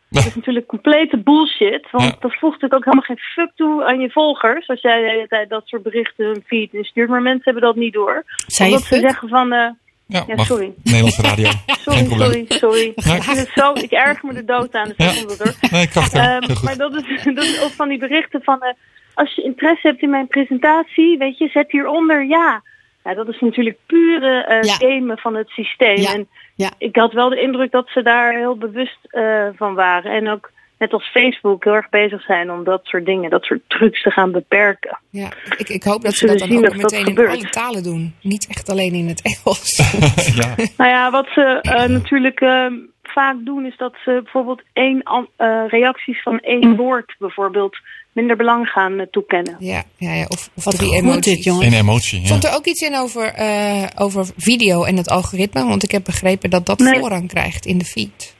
[0.09, 2.15] Dat is natuurlijk complete bullshit, want Ja.
[2.19, 4.67] dat voegt natuurlijk ook helemaal geen fuck toe aan je volgers.
[4.67, 7.75] Als jij de hele tijd dat soort berichten hun feed instuurt, maar mensen hebben dat
[7.75, 8.23] niet door.
[8.47, 9.09] Zei je Omdat ze fuck?
[9.09, 9.69] zeggen van, eh,
[10.07, 10.73] Ja, sorry.
[10.83, 11.49] Nederlandse radio.
[11.85, 12.91] Sorry, Geen sorry, sorry.
[12.95, 13.15] Ja.
[13.15, 15.25] Ik, vind het zo, ik erger me de dood aan, dus Ja.
[15.27, 15.69] dat hoor.
[15.71, 16.21] Nee, krachtig.
[16.21, 16.61] Ehm, goed.
[16.63, 18.61] maar dat is, dat is ook van die berichten van...
[18.61, 18.73] eh,
[19.13, 22.61] als je interesse hebt in mijn presentatie, weet je, zet hieronder ja.
[23.07, 24.73] Ja, dat is natuurlijk pure eh Ja.
[24.73, 25.97] gamen van het systeem.
[25.97, 26.13] Ja.
[26.13, 26.71] En Ja.
[26.77, 30.11] ik had wel de indruk dat ze daar heel bewust eh, van waren.
[30.11, 33.61] En ook net als Facebook heel erg bezig zijn om dat soort dingen, dat soort
[33.67, 34.99] trucs te gaan beperken.
[35.09, 37.29] Ja, ik, ik hoop dat ze dat dan zien ook dat meteen in gebeurt.
[37.29, 38.13] alle talen doen.
[38.21, 39.75] Niet echt alleen in het Engels.
[40.41, 40.55] ja.
[40.77, 42.65] Nou ja, wat ze eh, natuurlijk eh,
[43.03, 45.03] vaak doen is dat ze bijvoorbeeld één
[45.37, 47.77] eh, reacties van één woord bijvoorbeeld
[48.19, 49.55] minder belang gaan eh, toekennen.
[49.59, 51.35] ja, ja, ja, of, of Wat drie goed emoties.
[51.35, 51.65] dit, jongen.
[51.65, 52.19] Een emotie.
[52.19, 52.25] Ja.
[52.25, 55.67] Stond er ook iets in over, eh, over video en het algoritme?
[55.67, 56.99] Want ik heb begrepen dat dat Nee.
[56.99, 58.35] voorrang krijgt in de feed.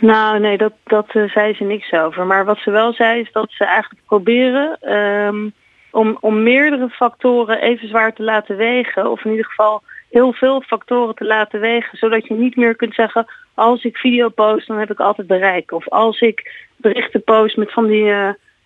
[0.00, 2.26] Nou, nee, dat, dat eh, zei ze niks over.
[2.26, 5.48] Maar wat ze wel zei is dat ze eigenlijk proberen ehm,
[5.90, 9.10] om, om meerdere factoren even zwaar te laten wegen.
[9.10, 11.98] Of in ieder geval heel veel factoren te laten wegen.
[11.98, 13.24] Zodat je niet meer kunt zeggen,
[13.54, 15.72] als ik video post, dan heb ik altijd bereik.
[15.72, 18.12] Of als ik berichten post met van die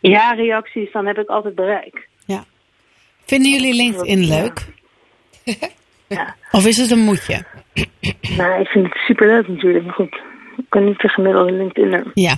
[0.00, 2.06] eh, ja-reacties, dan heb ik altijd bereik.
[3.26, 4.66] Vinden jullie LinkedIn leuk?
[6.08, 6.36] Ja.
[6.50, 7.44] Of is het een moedje?
[8.36, 9.84] Nou, ik vind het superleuk natuurlijk.
[9.84, 10.20] Maar goed,
[10.56, 12.10] ik ben niet de gemiddelde LinkedInner.
[12.14, 12.36] Ja.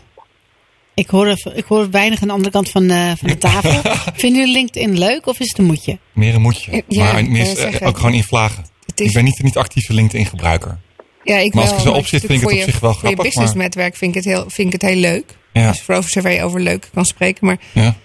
[0.95, 3.93] Ik hoor, even- ik hoor weinig aan de andere kant van de, van de tafel.
[4.21, 5.99] Vinden jullie LinkedIn leuk of is het een moedje?
[6.13, 6.83] Meer een moedje.
[6.89, 7.87] Ja, maar meer, eh, zeggen.
[7.87, 8.65] ook gewoon in vlagen.
[8.95, 10.79] Is- Ik ben niet, niet actieve LinkedIn gebruiker.
[11.23, 12.65] Ja, ik Maar als wel, ik er zo op zit, vind ik het op je-
[12.71, 15.25] zich wel Voor je grappig, businessnetwerk vind ik het heel, vind ik het heel leuk.
[15.53, 15.69] Ja.
[15.71, 17.47] Dus voor zover je over leuk kan spreken.
[17.47, 17.97] Maar Ja.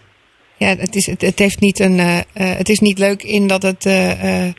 [0.57, 3.47] ja, het, is, het, het, heeft niet een, eh, eh, het is niet leuk in
[3.47, 4.53] dat het eh, eh,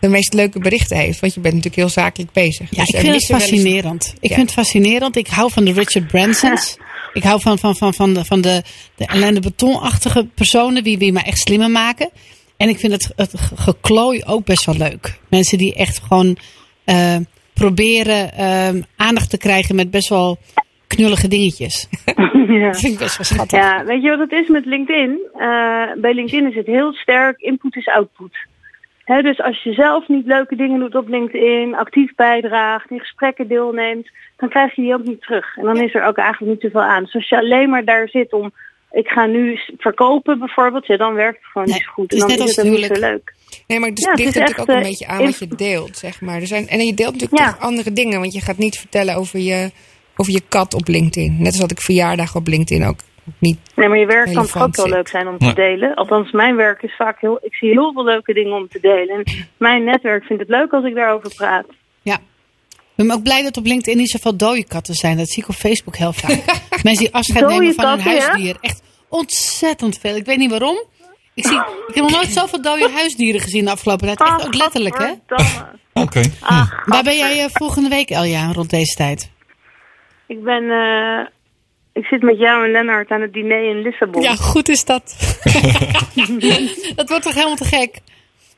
[0.00, 1.20] de meest leuke berichten heeft.
[1.20, 2.70] Want je bent natuurlijk heel zakelijk bezig.
[2.70, 4.14] Ja, Dus ik vind het eens- fascinerend.
[4.20, 4.34] Ik Ja.
[4.36, 5.16] vind het fascinerend.
[5.16, 6.76] Ik hou van de Richard Bransons.
[7.12, 8.62] Ik hou van, van, van, van de, van de,
[8.96, 12.10] de Alain de Betonachtige personen die, die mij echt slimmer maken.
[12.56, 15.18] En ik vind het, het ge- geklooi ook best wel leuk.
[15.30, 16.36] Mensen die echt gewoon
[16.84, 17.16] eh,
[17.54, 20.38] proberen ehm, aandacht te krijgen met best wel
[20.96, 21.88] knullige dingetjes.
[22.60, 22.66] ja.
[22.66, 23.58] Dat vind ik best wel schattig.
[23.58, 25.18] Ja, weet je wat het is met LinkedIn?
[25.32, 28.36] Eh, bij LinkedIn is het heel sterk input is output.
[29.04, 33.48] Hè, dus als je zelf niet leuke dingen doet op LinkedIn, actief bijdraagt, in gesprekken
[33.48, 35.56] deelneemt, dan krijg je die ook niet terug.
[35.56, 37.02] En dan is er ook eigenlijk niet zoveel aan.
[37.04, 38.52] Dus als je alleen maar daar zit om,
[38.92, 42.10] ik ga nu verkopen bijvoorbeeld, ja, dan werkt het gewoon Nee, niet zo goed.
[42.10, 43.34] het is en dan net is als het niet zo leuk.
[43.66, 45.38] Nee, maar het Ja, het ligt is natuurlijk echt, ook een eh, beetje aan wat
[45.38, 46.40] je deelt, zeg maar.
[46.40, 47.50] Er zijn, en je deelt natuurlijk Ja.
[47.52, 48.20] toch andere dingen.
[48.20, 49.70] Want je gaat niet vertellen over je,
[50.20, 51.36] over je kat op LinkedIn.
[51.38, 52.98] Net als dat ik verjaardag op LinkedIn ook
[53.38, 53.58] niet...
[53.76, 55.52] Nee, maar je werk kan toch ook wel leuk zijn om te Ja.
[55.52, 55.94] delen.
[55.94, 57.38] Althans, mijn werk is vaak heel...
[57.42, 59.08] Ik zie heel veel leuke dingen om te delen.
[59.24, 61.66] En mijn netwerk vindt het leuk als ik daarover praat.
[62.02, 62.14] Ja.
[62.96, 65.16] Ik ben ook blij dat op LinkedIn niet zoveel dode katten zijn.
[65.16, 66.44] Dat zie ik op Facebook heel vaak.
[66.82, 68.20] Mensen die afscheid Dode nemen van hun katten, ja?
[68.26, 68.56] huisdier.
[68.60, 70.16] Echt ontzettend veel.
[70.16, 70.84] Ik weet niet waarom.
[71.34, 71.56] Ik, zie,
[71.88, 74.20] ik heb nog nooit zoveel dode huisdieren gezien de afgelopen tijd.
[74.20, 75.12] Echt ook letterlijk, hè?
[75.92, 76.20] Oké.
[76.40, 79.30] Ah, Waar ben jij eh, volgende week, Elja, rond deze tijd?
[80.34, 80.70] Ik ben...
[80.70, 81.26] eh,
[81.92, 84.22] ik zit met jou en Lennart aan het diner in Lissabon.
[84.22, 85.16] Ja, goed is dat.
[86.96, 88.00] dat wordt toch helemaal te gek?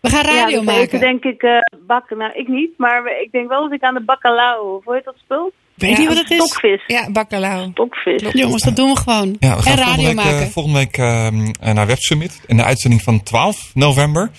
[0.01, 0.83] We gaan Ja, radio dus maken.
[0.83, 1.57] eten denk ik eh
[1.87, 2.19] bakken.
[2.19, 2.71] Nou, ik niet.
[2.77, 4.81] Maar ik denk wel dat ik aan de bacalao...
[4.85, 5.53] Hoe heet dat spul?
[5.75, 6.37] Weet je Ja, wat het is?
[6.37, 6.83] Stokvis.
[6.87, 7.69] Ja, bacalao.
[7.71, 8.23] Stokvis.
[8.33, 9.37] Jongens, dat doen we gewoon.
[9.39, 10.51] Ja, we gaan en radio volgende week, eh, maken.
[10.51, 12.41] volgende week eh, naar Web Summit.
[12.47, 14.31] En de uitzending van 12 november,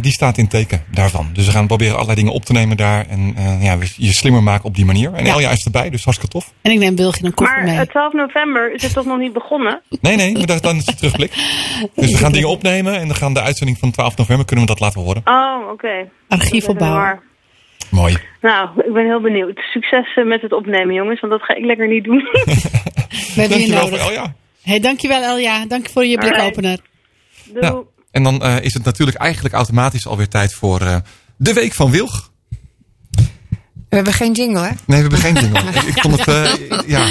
[0.00, 1.30] die staat in teken daarvan.
[1.32, 3.06] Dus we gaan proberen allerlei dingen op te nemen daar.
[3.08, 5.12] En eh, ja, we- je slimmer maken op die manier.
[5.14, 5.32] En Ja.
[5.32, 6.52] Elja is erbij, dus hartstikke tof.
[6.62, 7.78] En ik neem Wilgje een koffer Maar mee.
[7.80, 9.82] eh, 12 november is het toch nog niet begonnen?
[10.00, 11.32] Nee, nee, maar dat- dan is het terugblik.
[11.94, 14.70] Dus we gaan dingen opnemen en dan gaan de uitzending van 12 november kunnen we
[14.70, 15.22] dat laten horen.
[15.24, 16.08] Oh, oké.
[16.28, 17.20] Archief opbouwen.
[17.90, 18.16] Mooi.
[18.40, 19.58] Nou, ik ben heel benieuwd.
[19.72, 21.20] Succes eh, met het opnemen, jongens.
[21.20, 22.18] Want dat ga ik lekker niet doen.
[23.34, 24.06] We hebben je Dankjewel voor nodig.
[24.06, 24.34] Elja.
[24.62, 25.66] Hey, dankjewel Elja.
[25.66, 26.78] Dank voor je blikopener.
[27.44, 27.60] Doei.
[27.60, 30.96] Nou, en dan eh, is het natuurlijk eigenlijk automatisch alweer tijd voor eh,
[31.36, 32.28] de Week van Wilg.
[33.88, 34.68] We hebben geen jingle, hè?
[34.68, 35.60] Nee, we hebben geen jingle.
[35.80, 37.04] ik, ik vond het, eh, ja,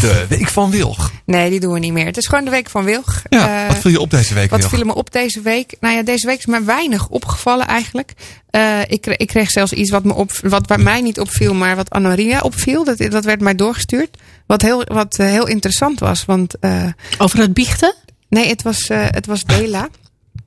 [0.00, 1.10] de Week van Wilg.
[1.26, 2.06] Nee, die doen we niet meer.
[2.06, 3.22] Het is gewoon de week van Wilg.
[3.28, 4.72] Ja, wat viel je op deze week, Wat Wilg?
[4.72, 5.76] viel me op deze week?
[5.80, 8.12] Nou ja, deze week is me weinig opgevallen eigenlijk.
[8.50, 11.54] Eh, ik, kre- ik kreeg zelfs iets wat, me op, wat bij mij niet opviel,
[11.54, 12.84] maar wat Anna-Maria opviel.
[12.84, 14.16] Dat, dat werd mij doorgestuurd.
[14.46, 16.24] Wat heel, wat, heel interessant was.
[16.24, 16.86] Want eh,
[17.18, 17.94] Over het biechten?
[18.28, 19.88] nee, het was, eh, het was Dela.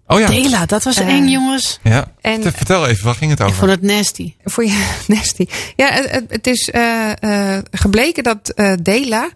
[0.07, 0.27] Oh ja.
[0.27, 1.79] Dela, dat was Eh, één, jongens.
[1.83, 2.11] ja.
[2.21, 3.57] En- Te- Vertel even, waar ging het Ik over?
[3.57, 4.33] vond het nasty.
[4.43, 5.45] Voor je nasty.
[5.75, 7.11] Ja, het, het- is eh,
[7.55, 9.29] eh, gebleken dat eh, Dela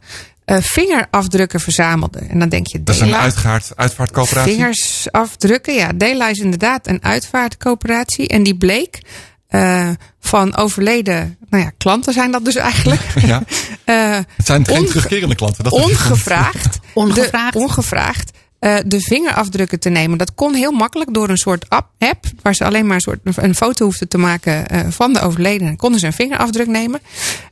[0.46, 2.20] eh, vingerafdrukken verzamelde.
[2.20, 4.54] En dan denk je, Dat is een Dela, uitgaard, uitvaartcoöperatie.
[4.54, 5.74] vingers afdrukken.
[5.74, 8.28] Ja, Dela is inderdaad een uitvaartcoöperatie.
[8.28, 9.02] En die bleek
[9.48, 13.02] eh, van overleden, nou ja, klanten zijn dat dus eigenlijk.
[13.26, 13.44] Ja.
[13.86, 15.64] Eh, Het zijn geen terugkerende klanten.
[15.64, 16.80] Dat is- ongevraagd.
[16.94, 17.54] Ongevraagd?
[17.54, 18.32] De, ongevraagd.
[18.62, 20.18] Eh, de vingerafdrukken te nemen.
[20.18, 23.20] Dat kon heel makkelijk door een soort app, app waar ze alleen maar een, soort,
[23.24, 25.76] een foto hoefden te maken eh, van de overledene.
[25.76, 26.99] Konden ze een vingerafdruk nemen.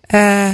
[0.01, 0.47] Eh,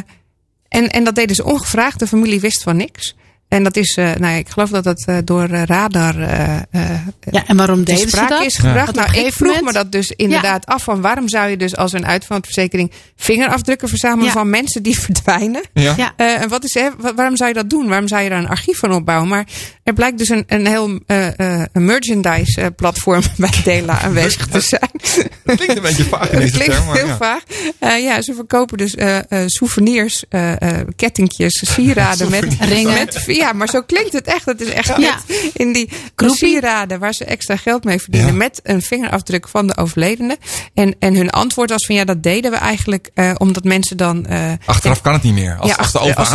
[0.68, 2.00] en, en dat deden ze ongevraagd.
[2.00, 3.16] De familie wist van niks.
[3.48, 6.20] En dat is, uh, nou ja, ik geloof dat dat uh, door uh, radar.
[6.20, 8.46] ja, en waarom deden sprake ze dat?
[8.46, 8.96] is gebracht.
[8.96, 9.06] Ja.
[9.06, 9.66] Nou, ik vroeg moment...
[9.66, 10.74] me dat dus inderdaad ja.
[10.74, 14.32] af van waarom zou je dus als een uitvaartverzekering vingerafdrukken verzamelen Ja.
[14.32, 15.62] van mensen die verdwijnen?
[15.74, 16.14] Ja.
[16.16, 17.88] Eh, en wat is, hè, waarom zou je dat doen?
[17.88, 19.28] Waarom zou je daar een archief van opbouwen?
[19.28, 19.48] Maar
[19.84, 24.48] er blijkt dus een, een heel eh, eh, een merchandise eh, platform bij Dela aanwezig
[24.48, 24.92] te zijn.
[25.46, 26.86] Dat klinkt een beetje vaag in Dat deze klinkt term.
[26.86, 27.18] maar heel ja.
[27.18, 27.44] vaag.
[27.80, 32.94] Eh, ja, ze verkopen dus eh, eh, souvenirs, eh, eh, kettingjes, sieraden met Ringen.
[32.94, 34.46] Met, ja, maar zo klinkt het echt.
[34.46, 34.98] Het is echt Ja.
[34.98, 36.38] net in die Groepie.
[36.38, 38.30] sieraden waar ze extra geld mee verdienen.
[38.30, 38.36] Ja.
[38.36, 40.38] Met een vingerafdruk van de overledene.
[40.74, 44.26] En, en hun antwoord was van ja, dat deden we eigenlijk eh, omdat mensen dan...
[44.26, 45.56] eh, Achteraf kan het niet meer.
[45.60, 46.32] Als, de als dan- is als-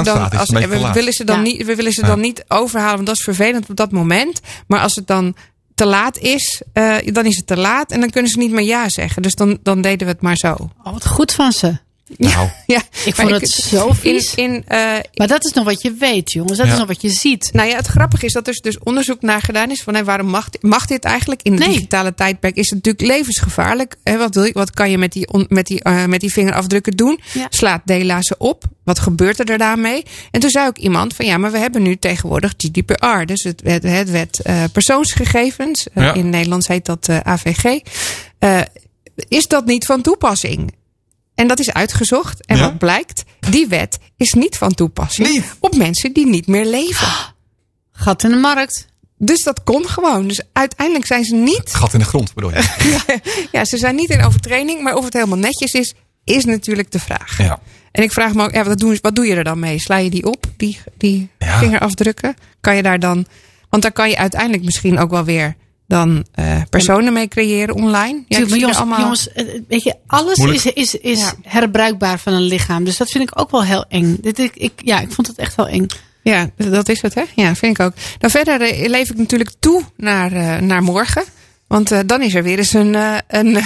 [0.49, 1.43] een beetje we willen ze dan Ja.
[1.43, 2.07] niet, we willen ze Ja.
[2.07, 4.41] dan niet overhalen, want dat is vervelend op dat moment.
[4.67, 5.35] Maar als het dan
[5.81, 8.65] te laat is, eh, dan is het te laat en dan kunnen ze niet meer
[8.65, 9.23] ja zeggen.
[9.23, 10.57] Dus dan, dan deden we het maar zo.
[10.85, 11.79] Oh, wat goed van ze.
[12.17, 14.35] Nou, Ja, Ik vond het zo vies.
[14.35, 14.79] In, in, eh,
[15.15, 16.57] Maar dat is nog wat je weet, jongens.
[16.59, 16.73] Dat Ja.
[16.73, 17.49] is nog wat je ziet.
[17.53, 20.27] nou ja, het grappige is dat er dus onderzoek naar gedaan is van hé, waarom
[20.27, 21.71] mag, mag dit eigenlijk in het Nee.
[21.73, 22.57] digitale tijdperk?
[22.57, 23.97] Is het natuurlijk levensgevaarlijk?
[24.05, 26.33] Hè, wat, wil je, wat kan je met die, on- met, die, eh, met die
[26.33, 27.21] vingerafdrukken doen?
[27.33, 27.47] Ja.
[27.51, 28.65] Slaat Dela ze op?
[28.85, 30.03] Wat gebeurt er daarmee?
[30.31, 33.61] En toen zei ook iemand van ja, maar we hebben nu tegenwoordig GDPR, dus het,
[33.65, 35.87] het, het wet eh, persoonsgegevens.
[35.95, 36.15] Ja.
[36.15, 37.81] In Nederlands heet dat AVG.
[38.39, 38.61] Eh,
[39.29, 40.73] is dat niet van toepassing?
[41.41, 42.47] En dat is uitgezocht.
[42.47, 42.63] En Ja?
[42.63, 43.25] wat blijkt?
[43.51, 45.45] Die wet is niet van toepassing Niet?
[45.61, 47.09] op mensen die niet meer leven.
[47.93, 48.87] Gat in de markt.
[49.17, 50.29] Dus dat kon gewoon.
[50.29, 51.75] Dus uiteindelijk zijn ze niet.
[51.75, 52.65] gat in de grond bedoel je.
[53.53, 54.83] Ja, ze zijn niet in overtraining.
[54.83, 57.39] Maar of het helemaal netjes is, is natuurlijk de vraag.
[57.39, 57.61] Ja.
[57.93, 59.79] En ik vraag me ook, ja, wat, doen, wat doe je er dan mee?
[59.81, 62.35] Sla je die op, die, die vingerafdrukken?
[62.61, 63.27] Kan je daar dan.
[63.69, 65.57] Want daar kan je uiteindelijk misschien ook wel weer
[65.91, 68.23] dan eh, personen mee creëren online.
[68.29, 70.65] Ja, Tuurlijk, jongens, allemaal- jongens, eh, weet je, alles Moeilijk.
[70.65, 71.33] is, is, is Ja.
[71.43, 72.85] herbruikbaar van een lichaam.
[72.85, 74.17] Dus dat vind ik ook wel heel eng.
[74.21, 75.87] Dit, ik, ik, ja, ik vond het echt wel eng.
[76.23, 77.23] Ja, dat is het, hè?
[77.35, 77.93] Ja, vind ik ook.
[78.19, 81.25] Dan verder eh, leef ik natuurlijk toe naar, eh, naar morgen.
[81.67, 83.59] Want eh, dan is er weer eens een, eh, een,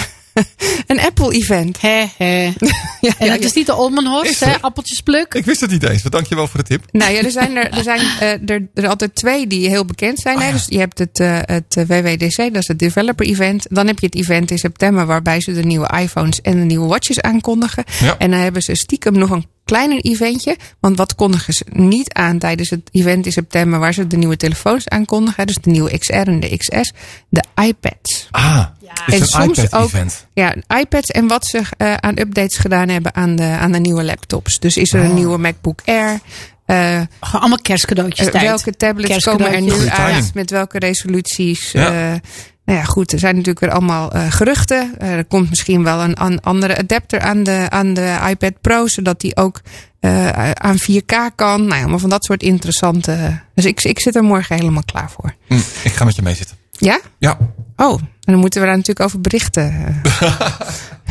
[0.87, 1.81] een Apple-event.
[1.81, 2.51] He, he.
[3.01, 4.61] Ja, En ja, het is niet de Olmenhorst, hè?
[4.61, 5.33] Appeltjespluk.
[5.33, 6.01] Ik wist het niet eens.
[6.01, 6.83] maar Dankjewel voor de tip.
[6.91, 10.19] Nou ja, er zijn er, er, zijn, eh, er, er altijd twee die heel bekend
[10.19, 10.35] zijn.
[10.35, 10.47] Oh, hè?
[10.47, 10.53] ja.
[10.53, 13.65] Dus je hebt het, eh, het eh, WWDC, dat is het Developer Event.
[13.69, 16.87] Dan heb je het event in september waarbij ze de nieuwe iPhones en de nieuwe
[16.87, 17.83] watches aankondigen.
[17.99, 18.17] Ja.
[18.17, 20.57] En dan hebben ze stiekem nog een kleiner eventje.
[20.79, 24.37] Want wat kondigen ze niet aan tijdens het event in september waar ze de nieuwe
[24.37, 25.47] telefoons aankondigen?
[25.47, 26.91] Dus de nieuwe XR en de XS.
[27.29, 28.27] De iPads.
[28.31, 28.65] Ah,
[29.05, 30.27] En is een soms ook- iPad-event.
[30.33, 34.03] Ja, iPads en wat ze eh, aan updates gedaan hebben aan de, aan de nieuwe
[34.03, 34.59] laptops.
[34.59, 35.15] Dus is er een Oh.
[35.15, 36.19] nieuwe MacBook Air?
[36.65, 38.43] Eh, Gewoon allemaal kerstcadeautjes tijd.
[38.43, 40.33] welke tablets komen er nu uit?
[40.33, 41.71] Met welke resoluties?
[41.71, 42.19] Ja.
[42.65, 43.11] Nou ja, goed.
[43.11, 44.93] Er zijn natuurlijk weer allemaal eh, geruchten.
[44.97, 48.87] Eh, er komt misschien wel een, an- andere adapter aan de, aan de iPad Pro,
[48.87, 49.61] zodat die ook
[49.99, 51.59] eh, aan 4K kan.
[51.61, 53.39] Nou ja, allemaal van dat soort interessante.
[53.55, 55.35] Dus ik, ik zit er morgen helemaal klaar voor.
[55.47, 55.53] Hm,
[55.83, 56.55] ik ga met je meezitten.
[56.71, 56.99] Ja?
[57.17, 57.37] Ja.
[57.75, 60.03] Oh, en dan moeten we daar natuurlijk over berichten.
[60.03, 60.49] eh.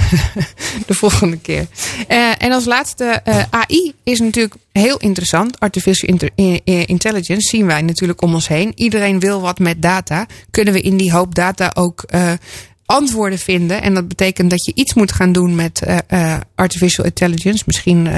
[0.86, 1.66] de volgende keer.
[2.08, 5.60] Eh, en als laatste, eh, AI is natuurlijk heel interessant.
[5.60, 6.18] Artificial
[6.64, 8.72] intelligence zien wij natuurlijk om ons heen.
[8.74, 10.26] Iedereen wil wat met data.
[10.50, 12.04] Kunnen we in die hoop data ook
[12.86, 13.82] antwoorden vinden?
[13.82, 15.82] En dat betekent dat je iets moet gaan doen met
[16.54, 17.62] artificial intelligence.
[17.66, 18.08] Misschien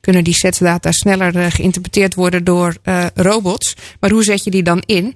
[0.00, 2.76] kunnen die sets data sneller geïnterpreteerd worden door
[3.14, 3.76] robots.
[4.00, 5.14] Maar hoe zet je die dan in?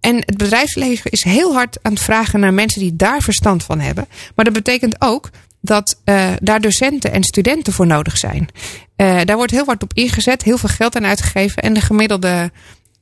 [0.00, 3.62] Eh, en het bedrijfsleven is heel hard aan het vragen naar mensen die daar verstand
[3.62, 4.06] van hebben.
[4.34, 5.30] Maar dat betekent ook
[5.60, 8.48] dat uh, daar docenten en studenten voor nodig zijn.
[8.96, 11.62] Uh, daar wordt heel hard op ingezet, heel veel geld aan uitgegeven.
[11.62, 12.50] En de gemiddelde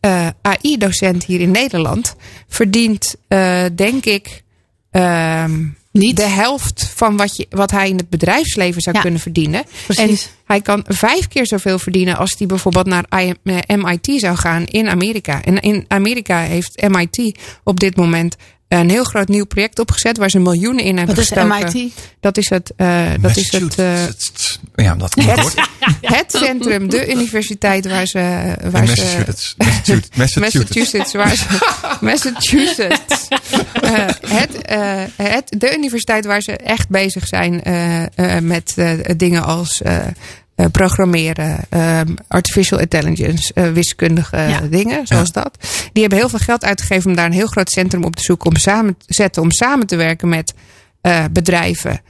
[0.01, 2.17] uh, AI-docent hier in Nederland
[2.49, 3.17] verdient,
[3.75, 4.43] denk ik,
[5.99, 6.17] Niet.
[6.17, 9.65] de helft van wat, je, wat hij in het bedrijfsleven zou Ja, kunnen verdienen.
[9.87, 10.25] precies.
[10.25, 13.05] En hij kan vijf keer zoveel verdienen als hij bijvoorbeeld naar
[13.67, 15.43] MIT zou gaan in Amerika.
[15.43, 18.37] En in Amerika heeft MIT op dit moment
[18.69, 21.73] een heel groot nieuw project opgezet waar ze miljoenen in hebben Wat is gestoken.
[21.73, 21.93] MIT?
[22.21, 22.73] Dat is het.
[22.77, 23.79] Uh, dat is het.
[23.79, 24.03] Uh,
[24.75, 25.55] ja, dat het,
[26.17, 28.55] het centrum, de universiteit waar ze.
[28.71, 29.55] Waar Massachusetts.
[29.85, 30.37] Ze, Massachusetts.
[30.37, 31.13] Massachusetts.
[31.13, 31.45] Waar ze,
[32.01, 33.29] Massachusetts.
[33.85, 34.51] Uh, het,
[35.17, 37.63] het, de universiteit waar ze echt bezig zijn
[38.43, 38.75] met
[39.17, 39.83] dingen als.
[40.59, 44.61] Uh, programmeren, um, artificial intelligence, uh, wiskundige ja.
[44.61, 45.43] dingen, zoals ja.
[45.43, 45.59] dat.
[45.93, 48.51] Die hebben heel veel geld uitgegeven om daar een heel groot centrum op te zoeken,
[48.51, 50.55] om samen te zetten, om samen te werken met
[51.03, 52.01] uh, bedrijven,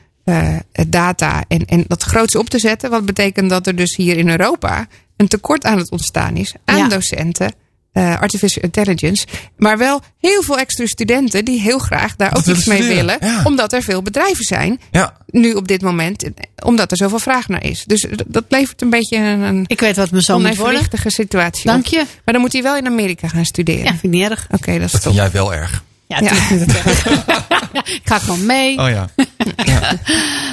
[0.88, 2.90] data en, en dat groots op te zetten.
[2.90, 4.86] Wat betekent dat er dus hier in Europa
[5.16, 6.88] een tekort aan het ontstaan is aan ja.
[6.88, 7.52] docenten
[7.92, 9.26] eh, artificial intelligence.
[9.56, 12.94] Maar wel heel veel extra studenten die heel graag daar ook Dat iets mee willen
[12.96, 13.14] willen.
[13.14, 13.44] studeren, ja.
[13.44, 14.80] Omdat er veel bedrijven zijn.
[14.90, 15.16] Ja.
[15.26, 16.28] Nu op dit moment.
[16.64, 17.84] Omdat er zoveel vraag naar is.
[17.86, 21.86] Dus dat levert een beetje een, een Ik weet wat me zo onevenwichtige situatie Dank
[21.86, 21.92] op.
[21.92, 21.96] je.
[22.24, 23.82] Maar dan moet hij wel in Amerika gaan studeren.
[23.84, 24.46] Ja, vind ik niet erg.
[24.50, 25.12] Oké, dat is Dat top.
[25.12, 25.84] vind jij wel erg.
[26.06, 26.30] Ja, Ja.
[26.34, 27.06] het erg.
[27.98, 28.78] Ik ga gewoon mee.
[28.78, 29.08] Oh ja.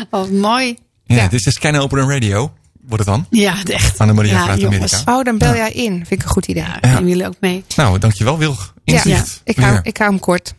[0.09, 0.77] Oh, mooi.
[1.05, 1.27] Ja, Ja.
[1.27, 2.51] Dit is Scan Open Radio.
[2.87, 3.25] Wordt het dan?
[3.29, 3.99] Ja, echt.
[3.99, 4.63] Annemaria ja, vanuit.
[4.63, 5.01] Amerika.
[5.05, 5.91] Oh, dan bel jij in.
[5.91, 6.63] Vind ik een goed idee.
[6.81, 7.63] Ja, jullie ook mee.
[7.75, 8.73] Nou, dankjewel Wilg.
[8.83, 9.41] Inzicht.
[9.43, 10.53] ik, hou, ik hou hem kort.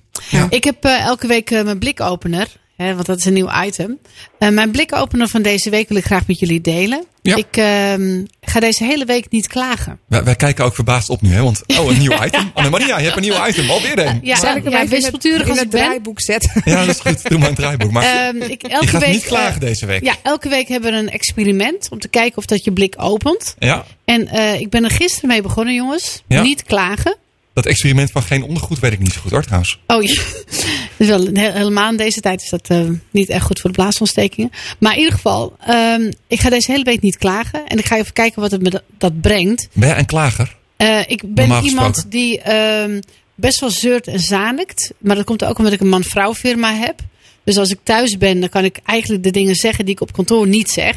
[0.48, 2.56] Ik heb eh, elke week eh, mijn blikopener.
[2.76, 3.98] Hè, want dat is een nieuw item.
[4.38, 7.04] Eh, mijn blikopener van deze week wil ik graag met jullie delen.
[7.22, 7.36] Ja.
[7.36, 9.98] Ik ehm, ga deze hele week niet klagen.
[10.06, 11.42] Wij, wij kijken ook verbaasd op nu, hè?
[11.42, 12.50] Want, oh, een nieuw item.
[12.54, 13.70] Annemaria, je hebt een nieuw item.
[13.70, 14.18] Alweer een.
[14.22, 16.50] Ja, Zal ik hem ja, even in het, in draaiboek zetten?
[16.64, 17.28] Ja, dat is goed.
[17.28, 17.90] Doe maar een draaiboek.
[17.90, 20.04] Maar Ehm, ik, elke je gaat week, niet klagen eh, deze week.
[20.04, 23.54] Ja, elke week hebben we een experiment om te kijken of dat je blik opent.
[23.58, 23.84] Ja?
[24.04, 26.22] En eh, ik ben er gisteren mee begonnen, jongens.
[26.28, 26.42] Ja?
[26.42, 27.16] Niet klagen.
[27.56, 29.78] Dat experiment van geen ondergoed weet ik niet zo goed hoor, trouwens.
[29.86, 30.22] Oh ja,
[30.96, 32.80] dus wel, he- helemaal in deze tijd is dat eh,
[33.10, 34.50] niet echt goed voor de blaasontstekingen.
[34.78, 37.66] Maar in ieder geval, ehm, ik ga deze hele week niet klagen.
[37.66, 39.68] En ik ga even kijken wat het me dat- brengt.
[39.72, 40.56] Ben jij een klager?
[40.76, 43.00] Eh, ik ben iemand die ehm,
[43.34, 44.92] best wel zeurt en zanikt.
[44.98, 47.00] Maar dat komt ook omdat ik een man-vrouw firma heb.
[47.44, 50.12] Dus als ik thuis ben, dan kan ik eigenlijk de dingen zeggen die ik op
[50.12, 50.96] kantoor niet zeg.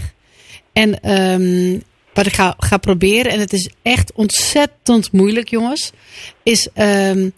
[0.74, 1.80] En ehm,
[2.20, 5.92] wat ik ga, ga proberen, en het is echt ontzettend moeilijk, jongens,
[6.44, 7.30] is ehm,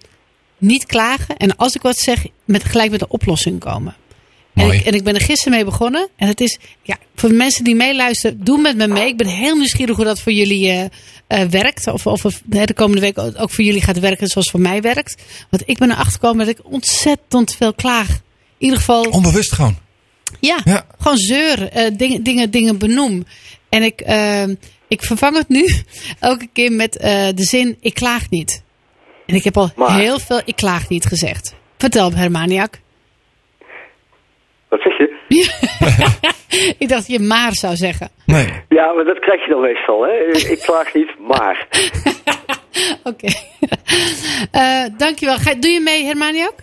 [0.58, 1.38] niet klagen.
[1.38, 3.96] En als ik wat zeg, met, gelijk met een oplossing komen.
[4.54, 6.08] En ik, en ik ben er gisteren mee begonnen.
[6.16, 9.08] En het is, ja, voor de mensen die meeluisteren, doe met me mee.
[9.08, 10.86] Ik ben heel nieuwsgierig hoe dat voor jullie eh,
[11.28, 11.88] eh, werkt.
[11.88, 15.22] Of, of de komende week ook voor jullie gaat werken zoals voor mij werkt.
[15.50, 18.08] Want ik ben erachter gekomen dat ik ontzettend veel klaag.
[18.10, 18.20] In
[18.58, 19.78] ieder geval, Onbewust gewoon.
[20.40, 20.86] ja, Ja.
[21.00, 21.72] gewoon zeuren.
[21.72, 23.26] eh, dingen, dingen, dingen benoem.
[23.72, 24.44] En ik, eh,
[24.88, 25.66] ik vervang het nu
[26.20, 28.64] elke keer met eh, de zin, ik klaag niet.
[29.26, 31.56] En ik heb al Maar- heel veel, ik klaag niet gezegd.
[31.78, 32.80] Vertel, Hermaniak.
[34.70, 35.10] Wat zeg je?
[36.80, 38.10] ik dacht dat je maar zou zeggen.
[38.26, 38.48] Nee.
[38.70, 40.12] Ja, maar dat krijg je dan meestal, hè?
[40.52, 41.68] Ik klaag niet, maar.
[43.12, 43.28] Oké.
[44.52, 45.38] Eh, dankjewel.
[45.38, 46.54] Ga, doe je mee, Hermaniak?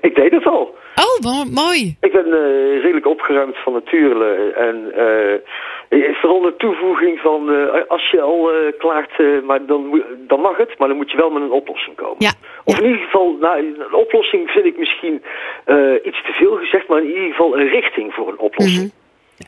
[0.00, 0.74] Ik deed het al.
[1.06, 1.96] Oh, mo- mooi.
[2.00, 4.52] Ik ben eh, redelijk opgeruimd van nature.
[4.68, 10.02] En eh, vooral de toevoeging van eh, als je al eh, klaagt, eh, maar dan,
[10.28, 12.16] dan mag het, maar dan moet je wel met een oplossing komen.
[12.18, 12.32] Ja.
[12.64, 15.22] Of in ieder geval, nou, een oplossing vind ik misschien
[15.64, 18.92] eh, iets te veel gezegd, maar in ieder geval een richting voor een oplossing.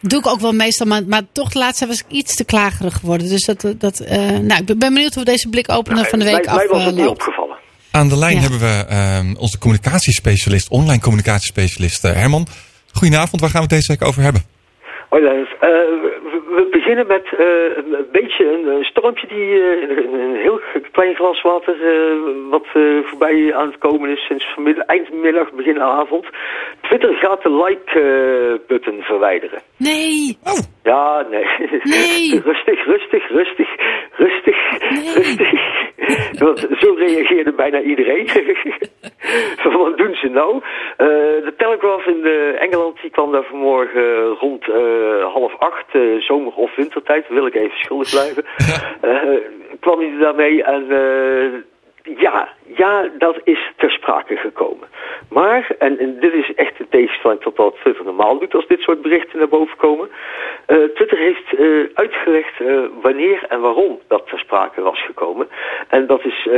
[0.00, 2.94] Doe ik ook wel meestal, maar, maar toch de laatste was ik iets te klagerig
[2.94, 3.28] geworden.
[3.28, 6.44] Dus dat, dat eh, nou, ik ben- ben benieuwd hoe deze blikopener van de week
[6.46, 7.43] mij, mij was het niet opgevallen.
[7.98, 8.40] Aan de lijn Ja.
[8.40, 12.46] hebben we ehm, onze communicatiespecialist, online communicatiespecialist eh, Herman.
[12.92, 14.42] Goedenavond, waar gaan we het deze week over hebben?
[15.08, 15.22] Hoi.
[15.24, 15.38] Eh,
[16.32, 20.60] we, we beginnen met eh, een beetje een, een stormpje die eh, een, heel
[20.92, 22.66] klein glas water eh, wat
[23.08, 26.26] voorbij aan het komen is sinds vanmiddag, eindmiddag, begin avond.
[26.80, 29.60] Twitter gaat de like-button verwijderen.
[29.76, 30.38] Nee,
[30.84, 31.44] Ja, nee.
[31.82, 32.40] Nee.
[32.50, 33.68] rustig, rustig, rustig,
[34.16, 34.56] rustig,
[35.14, 35.82] rustig.
[36.38, 38.26] Want zo reageerde bijna iedereen.
[39.78, 40.54] Wat doen ze nou?
[40.96, 41.06] Eh,
[41.44, 46.54] de Telegraph in de Engeland die kwam daar vanmorgen rond eh, half acht, eh, zomer-
[46.54, 48.44] of wintertijd, wil ik even schuldig blijven.
[49.00, 49.40] Eh,
[49.80, 51.52] kwam hij daarmee en eh,
[52.04, 54.88] ja, ja, dat is ter sprake gekomen.
[55.28, 58.80] Maar, en, en dit is echt een tegenstelling tot wat Twitter normaal doet als dit
[58.80, 60.08] soort berichten naar boven komen.
[60.66, 65.48] Eh, Twitter heeft eh, uitgelegd eh, wanneer en waarom dat ter sprake was gekomen.
[65.88, 66.48] En dat is,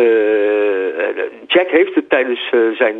[1.47, 2.97] Jack heeft het tijdens zijn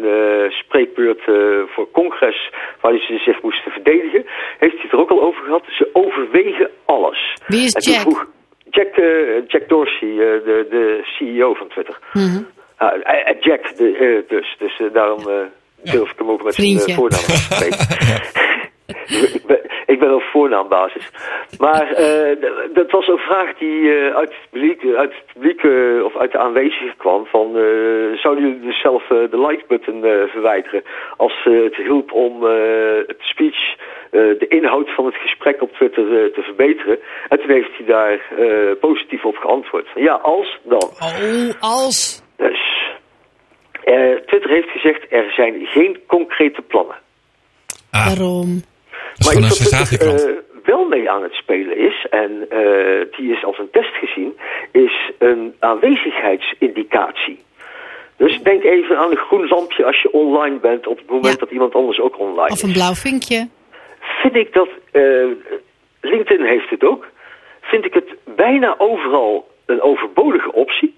[0.49, 1.23] spreekbeurt
[1.67, 4.27] voor congres, waar ze zich moesten verdedigen,
[4.59, 5.65] heeft hij het er ook al over gehad.
[5.69, 7.37] Ze overwegen alles.
[7.47, 8.27] Wie is En Jack?
[8.77, 11.99] Jack, eh, Jack Dorsey, eh, de, de CEO van Twitter.
[12.13, 12.89] Eh,
[13.29, 14.57] eh, Jack, de, dus.
[14.59, 17.87] Dus daarom eh, durf ik hem ook met zijn voornaam te spreken.
[19.93, 21.11] ik, ben, op voornaambasis.
[21.59, 22.37] Maar eh,
[22.75, 26.33] dat was een vraag die eh, uit het publiek, uit het publiek eh, of uit
[26.33, 27.27] de aanwezigen kwam.
[27.27, 30.83] Van, eh, zouden jullie dus zelf eh, de like-button eh, verwijderen
[31.17, 32.53] als eh, het hielp om eh,
[33.07, 33.77] het speech,
[34.11, 36.99] eh, de inhoud van het gesprek op Twitter eh, te verbeteren?
[37.29, 39.87] En toen heeft hij daar eh, positief op geantwoord.
[39.95, 40.83] Ja, als dan.
[40.83, 42.23] Oh, als.
[42.37, 42.77] Dus
[43.85, 46.97] eh, Twitter heeft gezegd, er zijn geen concrete plannen.
[47.91, 48.63] Ah, Waarom?
[49.19, 50.27] Is een Twitter, sensatiekrant.
[50.27, 50.33] eh,
[50.65, 54.37] wel mee aan het spelen is, en eh, die is als een test gezien,
[54.73, 57.45] is een aanwezigheidsindicatie.
[58.17, 61.39] Dus denk even aan een groen lampje als je online bent op het moment Ja.
[61.41, 62.75] dat iemand anders ook online Of een is.
[62.75, 63.49] blauw vinkje.
[64.01, 65.03] Vind ik dat, eh,
[66.01, 67.07] LinkedIn heeft het ook,
[67.61, 70.95] vind ik het bijna overal een overbodige optie.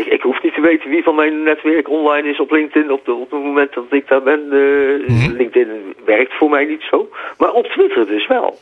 [0.00, 3.04] Ik, ik hoef niet te weten wie van mijn netwerk online is op LinkedIn op,
[3.04, 4.40] de, op het moment dat ik daar ben.
[4.52, 5.36] eh, Mhm.
[5.36, 7.08] LinkedIn werkt voor mij niet zo.
[7.38, 8.58] Maar op Twitter dus wel.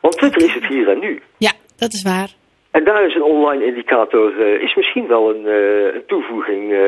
[0.00, 1.22] Want Twitter is het hier en nu.
[1.38, 2.30] Ja, dat is waar.
[2.70, 6.78] En daar is een online indicator, eh, is misschien wel een, eh, een toevoeging eh,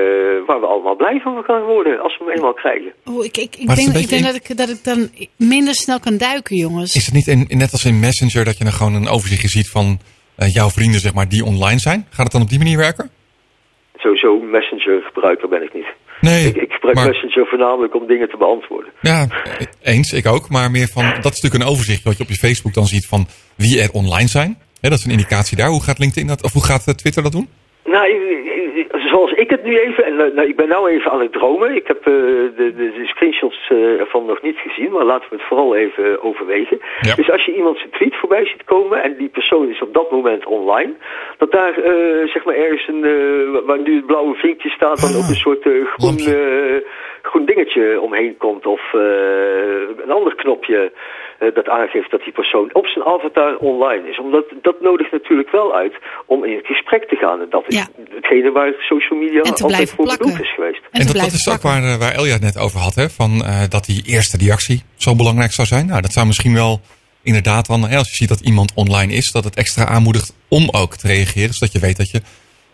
[0.47, 2.93] waar we allemaal blij van gaan worden als we hem eenmaal krijgen.
[3.05, 6.57] Oh, ik, ik, denk, ik denk dat, ik, dat ik dan minder snel kan duiken,
[6.57, 6.95] jongens.
[6.95, 9.69] Is het niet in, net als in Messenger dat je dan gewoon een overzichtje ziet
[9.71, 9.99] van
[10.37, 12.07] eh, jouw vrienden, zeg maar, die online zijn?
[12.11, 13.11] Gaat het dan op die manier werken?
[14.03, 15.87] Sowieso messenger gebruiker ben ik niet.
[16.21, 18.93] Nee, Ik, ik gebruik maar- messenger voornamelijk om dingen te beantwoorden.
[19.01, 19.27] Ja,
[19.83, 20.49] eens, ik ook.
[20.49, 23.07] Maar meer van, dat is natuurlijk een overzicht wat je op je Facebook dan ziet
[23.07, 23.27] van
[23.57, 24.59] wie er online zijn.
[24.81, 25.69] Dat is een indicatie daar.
[25.69, 27.49] Hoe gaat LinkedIn dat, of hoe gaat eh, Twitter dat doen?
[27.85, 28.07] Nou,
[29.11, 31.75] zoals ik het nu even, en eh, nou, ik ben nou even aan het dromen.
[31.75, 35.37] Ik heb eh, de, de, de screenshots eh, ervan nog niet gezien, maar laten we
[35.37, 36.79] het vooral even overwegen.
[37.01, 37.15] Ja.
[37.15, 40.11] Dus als je iemand zijn tweet voorbij ziet komen en die persoon is op dat
[40.11, 40.93] moment online,
[41.39, 41.75] dat daar
[42.25, 43.01] zeg maar ergens een,
[43.67, 46.19] waar nu het blauwe vinkje staat, dan Ah, ook een soort groen,
[47.23, 48.93] groen dingetje omheen komt of
[50.03, 50.93] een ander knopje
[51.55, 54.19] dat aangeeft dat die persoon op zijn avatar online is.
[54.19, 55.95] Omdat dat nodigt natuurlijk wel uit
[56.27, 57.41] om in het gesprek te gaan.
[57.41, 57.87] En dat is Ja.
[58.15, 60.27] hetgene waar social media altijd voor plakken.
[60.27, 60.81] bedoeld is geweest.
[60.91, 63.09] En, dat, is ook waar, eh, waar Elja het net over had, hè?
[63.11, 65.87] Van, eh, dat die eerste reactie zo belangrijk zou zijn.
[65.87, 66.81] Nou, dat zou misschien wel
[67.23, 70.69] inderdaad dan, hè, als je ziet dat iemand online is, dat het extra aanmoedigt om
[70.71, 71.55] ook te reageren.
[71.55, 72.21] Zodat je weet dat je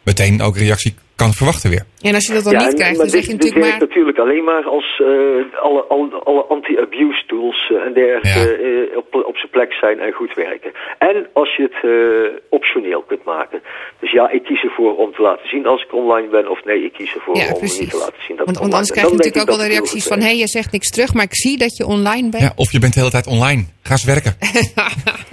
[0.04, 1.84] meteen ook reactie kan verwachten weer.
[2.08, 3.78] En als je dat dan niet en- krijgt, dan zeg je dit, dit natuurlijk werkt
[3.78, 3.88] maar...
[3.88, 8.46] natuurlijk alleen maar als eh, alle, alle, alle anti-abuse tools eh, en dergelijke
[8.90, 10.70] eh, op, op zijn plek zijn en goed werken.
[10.98, 13.62] En als je het eh, optioneel kunt maken.
[14.00, 16.50] Dus ja, ik kies ervoor om te laten zien als ik online ben.
[16.50, 17.78] Of nee, ik kies ervoor Ja, om precies.
[17.80, 18.96] niet te laten zien dat Want, ik want online anders ben.
[18.98, 20.18] krijg je natuurlijk ook wel de reacties van...
[20.18, 20.40] hé, werkt.
[20.40, 22.42] je zegt niks terug, maar ik zie dat je online bent.
[22.42, 23.64] Ja, of je bent de hele tijd online.
[23.82, 24.32] Ga eens werken.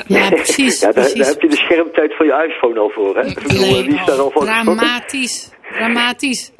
[0.07, 0.79] Ja, precies.
[0.83, 3.25] Ja, daar, heb je de schermtijd van je iPhone al voor, hè?
[3.25, 4.63] Ik bedoel, die is daar al geschrokken.
[4.63, 5.51] Dramatisch.
[5.77, 6.51] Dramatisch.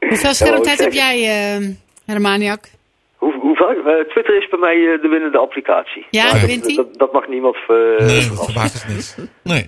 [0.00, 1.68] Hoeveel schermtijd heb jij, eh
[2.06, 2.64] Hermaniak?
[3.16, 3.76] Hoe, hoe vaak?
[3.76, 6.06] Eh, Twitter is bij mij eh, de winnende applicatie.
[6.10, 6.76] Ja, dat- wint die?
[6.76, 7.76] Dat, dat mag niemand eh
[8.06, 8.94] Nee, dat verrassen.
[8.94, 9.16] niet.
[9.42, 9.64] Nee.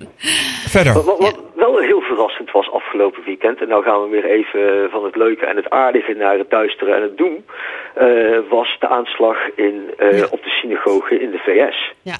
[0.68, 0.92] Verder.
[0.92, 4.90] Wat, wat- wat wel heel verrassend was afgelopen weekend, en nou gaan we weer even
[4.90, 7.44] van het leuke en het aardige naar het duistere en het doen,
[7.94, 8.06] eh,
[8.50, 11.92] was de aanslag in, eh, op de synagoge in de VS.
[12.02, 12.16] Ja.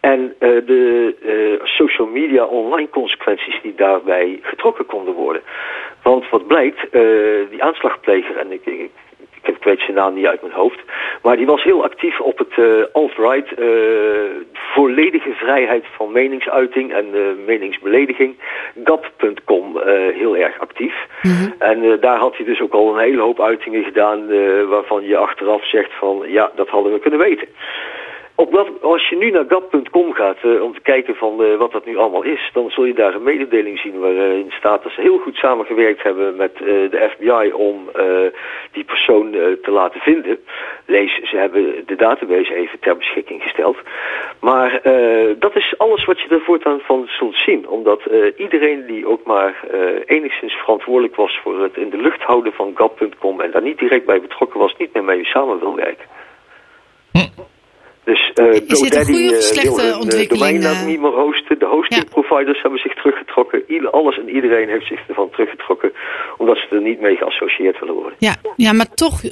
[0.00, 5.42] En eh, de eh, social media online consequenties die daarbij getrokken konden worden.
[6.02, 7.02] Want wat blijkt, eh,
[7.50, 8.90] die aanslagpleger, en ik, ik,
[9.42, 10.80] ik, ik weet zijn naam niet uit mijn hoofd,
[11.22, 13.54] maar die was heel actief op het alt-right,
[14.52, 17.06] volledige vrijheid van meningsuiting en
[17.44, 18.36] meningsbelediging,
[18.84, 19.78] gap.com,
[20.14, 20.94] heel erg actief.
[21.58, 24.26] En eh, daar had hij dus ook al een hele hoop uitingen gedaan
[24.68, 27.48] waarvan je achteraf zegt van ja, dat hadden we kunnen weten.
[28.44, 31.72] Op dat, als je nu naar gap.com gaat eh, om te kijken van eh, wat
[31.72, 35.00] dat nu allemaal is, dan zul je daar een mededeling zien waarin staat dat ze
[35.00, 37.90] heel goed samengewerkt hebben met eh, de FBI om
[38.72, 39.30] die persoon
[39.62, 40.38] te laten vinden.
[40.86, 43.76] Lees, ze hebben de database even ter beschikking gesteld.
[44.40, 44.80] Maar
[45.38, 47.68] dat is alles wat je er voortaan van zult zien.
[47.68, 48.02] Omdat
[48.36, 49.60] iedereen die ook maar
[50.06, 54.06] enigszins verantwoordelijk was voor het in de lucht houden van gap.com en daar niet direct
[54.06, 56.06] bij betrokken was, niet meer mee samen wil werken.
[58.08, 60.86] Dus eh Is dit een goede of eh, slechte eh, ontwikkeling, eh?
[60.86, 61.58] niet meer hosten.
[61.58, 62.08] De hosting Ja.
[62.10, 63.62] providers hebben zich teruggetrokken.
[63.66, 65.92] Ieder, alles en iedereen heeft zich ervan teruggetrokken.
[66.36, 68.14] Omdat ze er niet mee geassocieerd willen worden.
[68.18, 69.22] Ja, ja maar toch,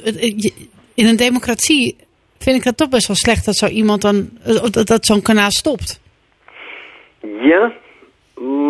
[0.95, 1.95] in een democratie
[2.37, 4.29] vind ik het toch best wel slecht dat zo iemand dan,
[4.71, 5.99] dat, dat zo'n kanaal stopt.
[7.41, 7.73] Ja,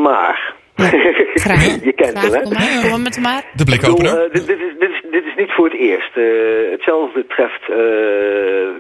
[0.03, 0.55] maar...
[1.45, 1.83] Graag.
[1.83, 2.41] je kent Graag, hem, hè?
[2.41, 3.43] kom maar, kom maar met hem maar.
[3.53, 4.25] De blik Ik bedoel, openen.
[4.25, 6.13] eh, dit, dit, is, dit, is, dit is niet voor het eerst.
[6.17, 6.23] Eh,
[6.71, 7.77] hetzelfde treft eh,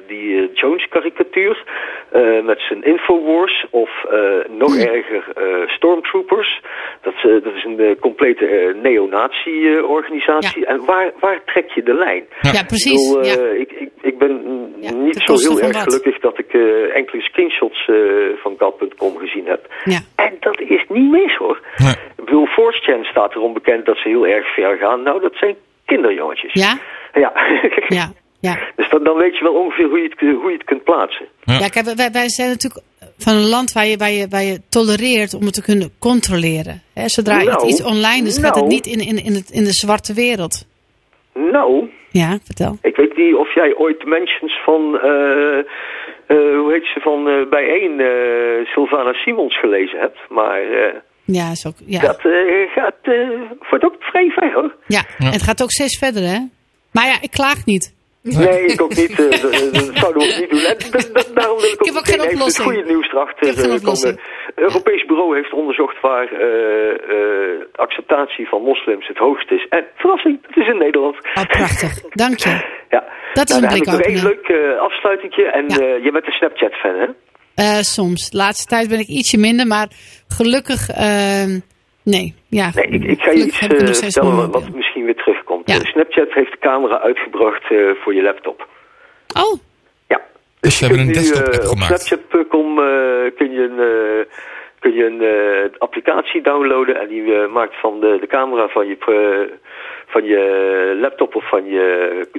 [0.07, 1.63] die Jones-karikatuur
[2.11, 4.19] eh, met zijn Infowars of eh,
[4.63, 6.61] nog erger eh, Stormtroopers.
[7.01, 10.65] Dat, dat is een eh, complete eh, neonazi-organisatie.
[10.65, 12.23] En waar, waar trek je de lijn?
[12.41, 13.07] Ja, Ik, precies.
[13.13, 13.59] bedoel, eh, ja.
[13.61, 14.31] ik, ik, ik ben
[14.81, 15.83] Ja, niet zo heel erg wat?
[15.83, 17.95] gelukkig dat ik eh, enkele screenshots eh,
[18.41, 19.67] van Gat.com gezien heb.
[19.83, 19.99] Ja.
[20.15, 21.59] En dat is niet mis hoor.
[21.87, 22.05] Nee.
[22.17, 25.03] Ik bedoel, 4chan staat erom bekend dat ze heel erg ver gaan.
[25.03, 26.53] Nou, dat zijn kinderjongetjes.
[26.53, 26.77] Ja?
[27.13, 27.31] Ja.
[27.97, 28.57] Ja, ja.
[28.75, 31.25] dus dan, dan weet je wel ongeveer hoe je het, hoe je het kunt plaatsen.
[31.43, 31.53] Ja.
[31.59, 32.83] Ja, kijk, wij, wij zijn natuurlijk
[33.17, 36.81] van een land waar je, waar, je, waar je tolereert om het te kunnen controleren.
[36.93, 38.67] Hè, zodra Nou, iets online is, gaat het nou.
[38.67, 40.65] niet in, in, in, het, in de zwarte wereld.
[41.33, 42.77] Nou, Ja, vertel.
[42.81, 47.49] ik weet niet of jij ooit mentions van, eh, eh, hoe heet ze, van eh
[47.49, 50.19] bijeen eh Sylvana Simons gelezen hebt.
[50.29, 50.95] Maar eh,
[51.27, 51.99] Ja, is ook, ja.
[52.01, 54.75] dat eh, gaat eh voor ook vrij ver hoor.
[54.87, 55.01] ja.
[55.19, 56.39] En het gaat ook steeds verder, hè?
[56.91, 57.95] Maar ja, ik klaag niet.
[58.21, 59.09] Nee, ik ook niet.
[59.11, 59.55] eh, dat,
[60.01, 60.59] zouden we ook niet doen.
[60.59, 63.55] En dat- dat- daarom wil ik ook, heb ook geen het goede nieuws Ik heb
[63.55, 64.19] erachter komen.
[64.55, 69.65] Europees bureau heeft onderzocht waar eh, eh, acceptatie van moslims het hoogst is.
[69.69, 71.15] En verrassing, het is in Nederland.
[71.35, 72.01] Oh, prachtig.
[72.09, 72.55] Dank je.
[72.89, 73.03] Ja.
[73.33, 75.45] Dat is Nou, een dan heb ik nog één leuk eh, afsluitingje.
[75.45, 75.77] En Ja.
[75.77, 77.05] eh, je bent een Snapchat-fan, hè?
[77.57, 78.29] Eh, soms.
[78.29, 79.87] De laatste tijd ben ik ietsje minder, maar
[80.27, 80.89] gelukkig...
[80.89, 81.59] ehm,
[82.03, 82.69] nee, ja.
[82.73, 85.69] Nee, ik, ik ga je iets eh, vertellen wat, misschien weer terugkomt.
[85.69, 85.75] Ja.
[85.75, 88.67] Eh, Snapchat heeft de camera uitgebracht eh, voor je laptop.
[89.43, 89.59] Oh,
[90.07, 90.21] Ja.
[90.59, 92.01] Dus ze hebben een kunt nu, desktop-app eh, Op gemaakt.
[92.01, 92.85] Snapchat.com eh,
[93.37, 94.33] kun je een, eh,
[94.79, 98.97] kun je een eh, applicatie downloaden en die maakt van de, de camera van je,
[100.07, 101.87] van je laptop of van je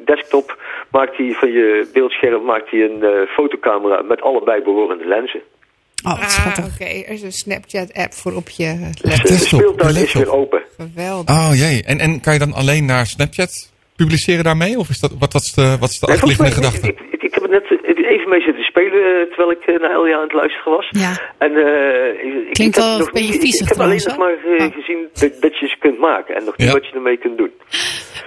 [0.05, 0.59] desktop,
[0.91, 5.41] maakt die van je beeldscherm maakt die een eh, fotocamera met allebei behorende lenzen.
[6.05, 6.65] oh wat Ah, schattig.
[6.65, 6.85] oké.
[6.85, 9.37] Er is een Snapchat-app voor op je Dus de, laptop.
[9.39, 10.63] speeltuin de is weer open.
[10.77, 11.35] Geweldig.
[11.37, 14.79] Oh jee, en, en kan je dan alleen naar Snapchat publiceren daarmee?
[14.79, 16.89] Of is dat, wat, wat is de, wat is de Nee, achterliggende gedachte?
[16.89, 17.65] Ik, ik, ik heb het net
[18.15, 20.87] even mee zitten spelen eh, terwijl ik eh, naar Elja aan het luisteren was.
[20.91, 21.13] Ja.
[21.39, 24.03] En, eh, ik- ik, Klinkt ik heb wel nog een beetje niet- ik- heb alleen
[24.05, 24.75] nog maar Oh.
[24.79, 26.73] gezien dat, dat je ze kunt maken en nog niet Ja.
[26.73, 27.53] wat je ermee kunt doen.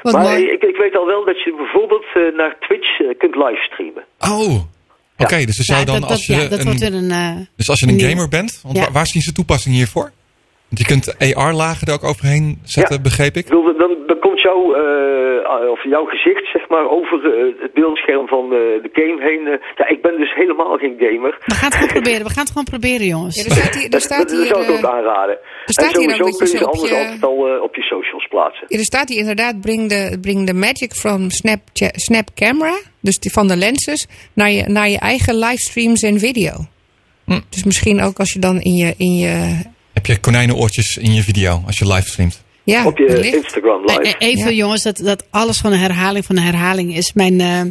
[0.01, 2.05] Wat maar ik, ik weet al wel dat je bijvoorbeeld
[2.36, 4.03] naar Twitch kunt livestreamen.
[4.19, 4.55] Oh,
[5.17, 5.38] oké.
[5.45, 7.88] dus zou Ja, dan dat, als je ja, dat wordt een, eh, dus als je
[7.88, 8.82] een gamer bent, want Ja.
[8.84, 10.11] waar, waar zien ze toepassing hiervoor?
[10.72, 13.01] Want je kunt AR-lagen er ook overheen zetten, Ja.
[13.01, 13.47] begreep ik.
[13.47, 18.28] Wilde, dan, dan komt jouw, eh, of jouw gezicht zeg maar, over eh, het beeldscherm
[18.28, 18.49] van eh,
[18.86, 19.59] de game heen.
[19.76, 21.32] ja, ik ben dus helemaal geen gamer.
[21.45, 22.24] We gaan het gewoon proberen.
[22.28, 23.36] We gaan het gewoon proberen, jongens.
[23.36, 25.38] Ja, er staat hier, er Dat, staat dat hier, zou ik ook aanraden.
[25.65, 27.76] staat en hier ook sowieso dat je kun je op anders je- altijd al op
[27.76, 28.65] je socials plaatsen.
[28.67, 33.19] Ja, er staat hier inderdaad, bring the, bring the magic from Snapchat, Snap Camera, dus
[33.19, 36.51] die van de lenses, naar je, naar je eigen livestreams en video.
[37.26, 37.39] Hm.
[37.49, 39.57] Dus misschien ook als je dan in je, in je
[39.93, 42.43] Heb je konijnenoortjes in je video als je livestreamt?
[42.63, 43.33] ja, op je wellicht.
[43.35, 44.01] Instagram live.
[44.01, 44.55] Eh, eh, Even Ja.
[44.57, 47.13] jongens, dat, dat alles van een herhaling van een herhaling is.
[47.13, 47.61] Mijn, eh,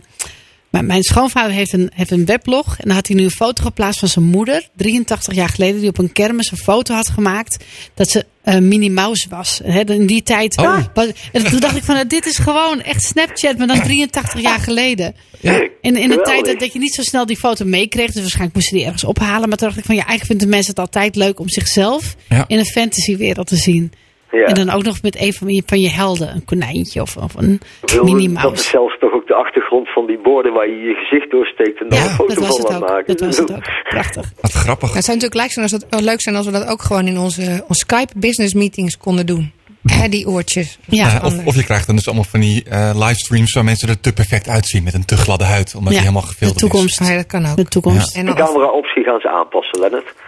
[0.70, 2.66] mijn, mijn schoonvader heeft een, heeft een weblog.
[2.78, 4.68] En dan had hij nu een foto geplaatst van zijn moeder.
[4.76, 5.80] 83 jaar geleden.
[5.80, 7.64] Die op een kermis een foto had gemaakt.
[7.94, 9.60] Dat ze eh Minnie Mouse was.
[9.64, 10.56] Hè, in die tijd.
[10.58, 10.78] Oh.
[10.94, 13.58] was- en toen dacht ik van, eh, dit is gewoon echt Snapchat.
[13.58, 15.14] Maar dan 83 jaar geleden.
[15.40, 15.52] Ja.
[15.52, 16.24] In, in Geweldig.
[16.24, 18.06] tijd dat, dat je niet zo snel die foto meekreeg.
[18.10, 19.48] Dus waarschijnlijk moesten die ergens ophalen.
[19.48, 22.44] Maar toen dacht ik van, ja, eigenlijk vinden mensen het altijd leuk om zichzelf Ja.
[22.48, 23.92] in een fantasywereld te zien.
[24.30, 24.44] Ja.
[24.44, 26.34] En dan ook nog met een van je, van je helden.
[26.34, 27.60] Een konijntje of, of een
[28.02, 31.30] Minnie Dat is zelfs toch ook de achtergrond van die borden waar je je gezicht
[31.30, 32.88] doorsteekt en dan een Ja, foto dat was van laat ook.
[32.88, 33.16] maken.
[33.16, 33.62] Dat was het ook.
[33.88, 34.32] Prachtig.
[34.40, 34.82] Wat grappig.
[34.86, 37.06] Nou, het zou natuurlijk leuk zijn als, dat, leuk zijn als we dat ook gewoon
[37.06, 39.52] in onze, onze Skype business meetings konden doen.
[39.86, 40.78] Hè, die oortjes.
[40.86, 41.20] Ja.
[41.24, 44.12] Of, of je krijgt dan dus allemaal van die eh, livestreams waar mensen er te
[44.12, 47.00] perfect uitzien met een te gladde huid, omdat Ja, die helemaal de gefilterd toekomst.
[47.00, 47.56] Ah, ja, dat kan ook.
[47.56, 48.16] De toekomst.
[48.16, 50.14] En De camera-optie gaan ze aanpassen, Lennart.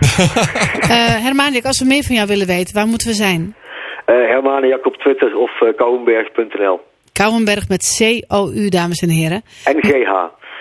[0.81, 3.55] Eh Hermaniak, als we meer van jou willen weten, waar moeten we zijn?
[4.07, 6.81] Eh Hermaniak op Twitter of uh, kouwenberg.nl.
[7.13, 9.43] Kouwenberg met C-O-U, dames en heren.
[9.65, 10.13] NGH.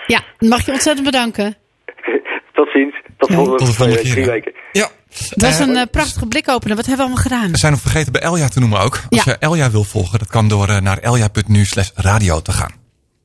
[0.06, 1.54] Ja, mag je ontzettend bedanken.
[2.54, 2.94] Tot ziens.
[3.18, 3.34] Tot Ja.
[3.34, 4.12] volgende Tot de volgende eh, keer.
[4.12, 4.30] drie ja.
[4.32, 4.52] weken.
[4.72, 4.88] Ja.
[5.08, 6.76] Het was Eh, een eh, prachtige blikopener.
[6.76, 7.50] Wat hebben we allemaal gedaan?
[7.50, 9.00] We zijn nog vergeten bij Elja te noemen ook.
[9.08, 9.32] Als Ja.
[9.32, 12.72] je Elja wil volgen, dat kan door eh, naar elja.nu slash radio te gaan.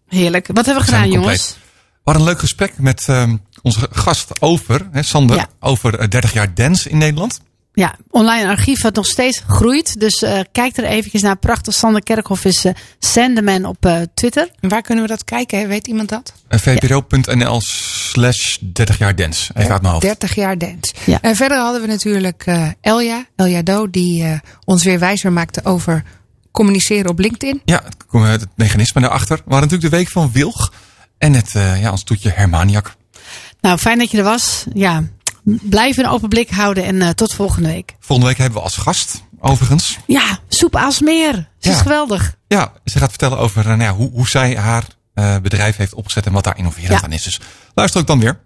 [0.07, 0.47] Heerlijk.
[0.53, 1.57] Wat hebben we gedaan, jongens?
[1.79, 5.47] We hadden een leuk gesprek met ehm, onze gast over, hè, Sander, Ja.
[5.59, 7.41] over eh, 30 jaar dance in Nederland.
[7.77, 9.99] Ja, online archief wat nog steeds groeit.
[9.99, 11.37] Dus eh, kijk er eventjes naar.
[11.37, 11.73] Prachtig.
[11.73, 14.49] Sander Kerkhoff is eh Sandeman op eh, Twitter.
[14.59, 15.67] En waar kunnen we dat kijken?
[15.67, 16.33] Weet iemand dat?
[16.49, 19.51] Vpro.nl slash 30 jaar dance.
[19.55, 20.05] Even uit mijn hoofd.
[20.05, 20.93] 30 jaar dance.
[21.05, 21.21] Ja.
[21.21, 25.63] En verder hadden we natuurlijk eh, Elja, Elja Do, die eh, ons weer wijzer maakte
[25.63, 26.03] over
[26.51, 27.61] communiceren op LinkedIn.
[27.65, 29.35] Ja, het, het mechanisme daarachter.
[29.35, 30.73] We hadden natuurlijk de week van Wilg.
[31.17, 32.95] En het, eh, ja, ons toetje Hermaniak.
[33.61, 34.65] Nou, fijn dat je er was.
[34.73, 35.03] Ja,
[35.61, 37.95] blijf een open blik houden en eh, tot volgende week.
[37.99, 39.97] Volgende week hebben we als gast, overigens.
[40.07, 41.49] Ja, Soep Aalsmeer.
[41.59, 42.35] Ze is geweldig.
[42.47, 44.83] Ja, ze gaat vertellen over eh, nou ja, hoe, hoe zij haar
[45.13, 47.01] eh, bedrijf heeft opgezet en wat daar innoverend Ja.
[47.03, 47.23] aan is.
[47.23, 47.39] Dus
[47.73, 48.39] luister ook dan weer.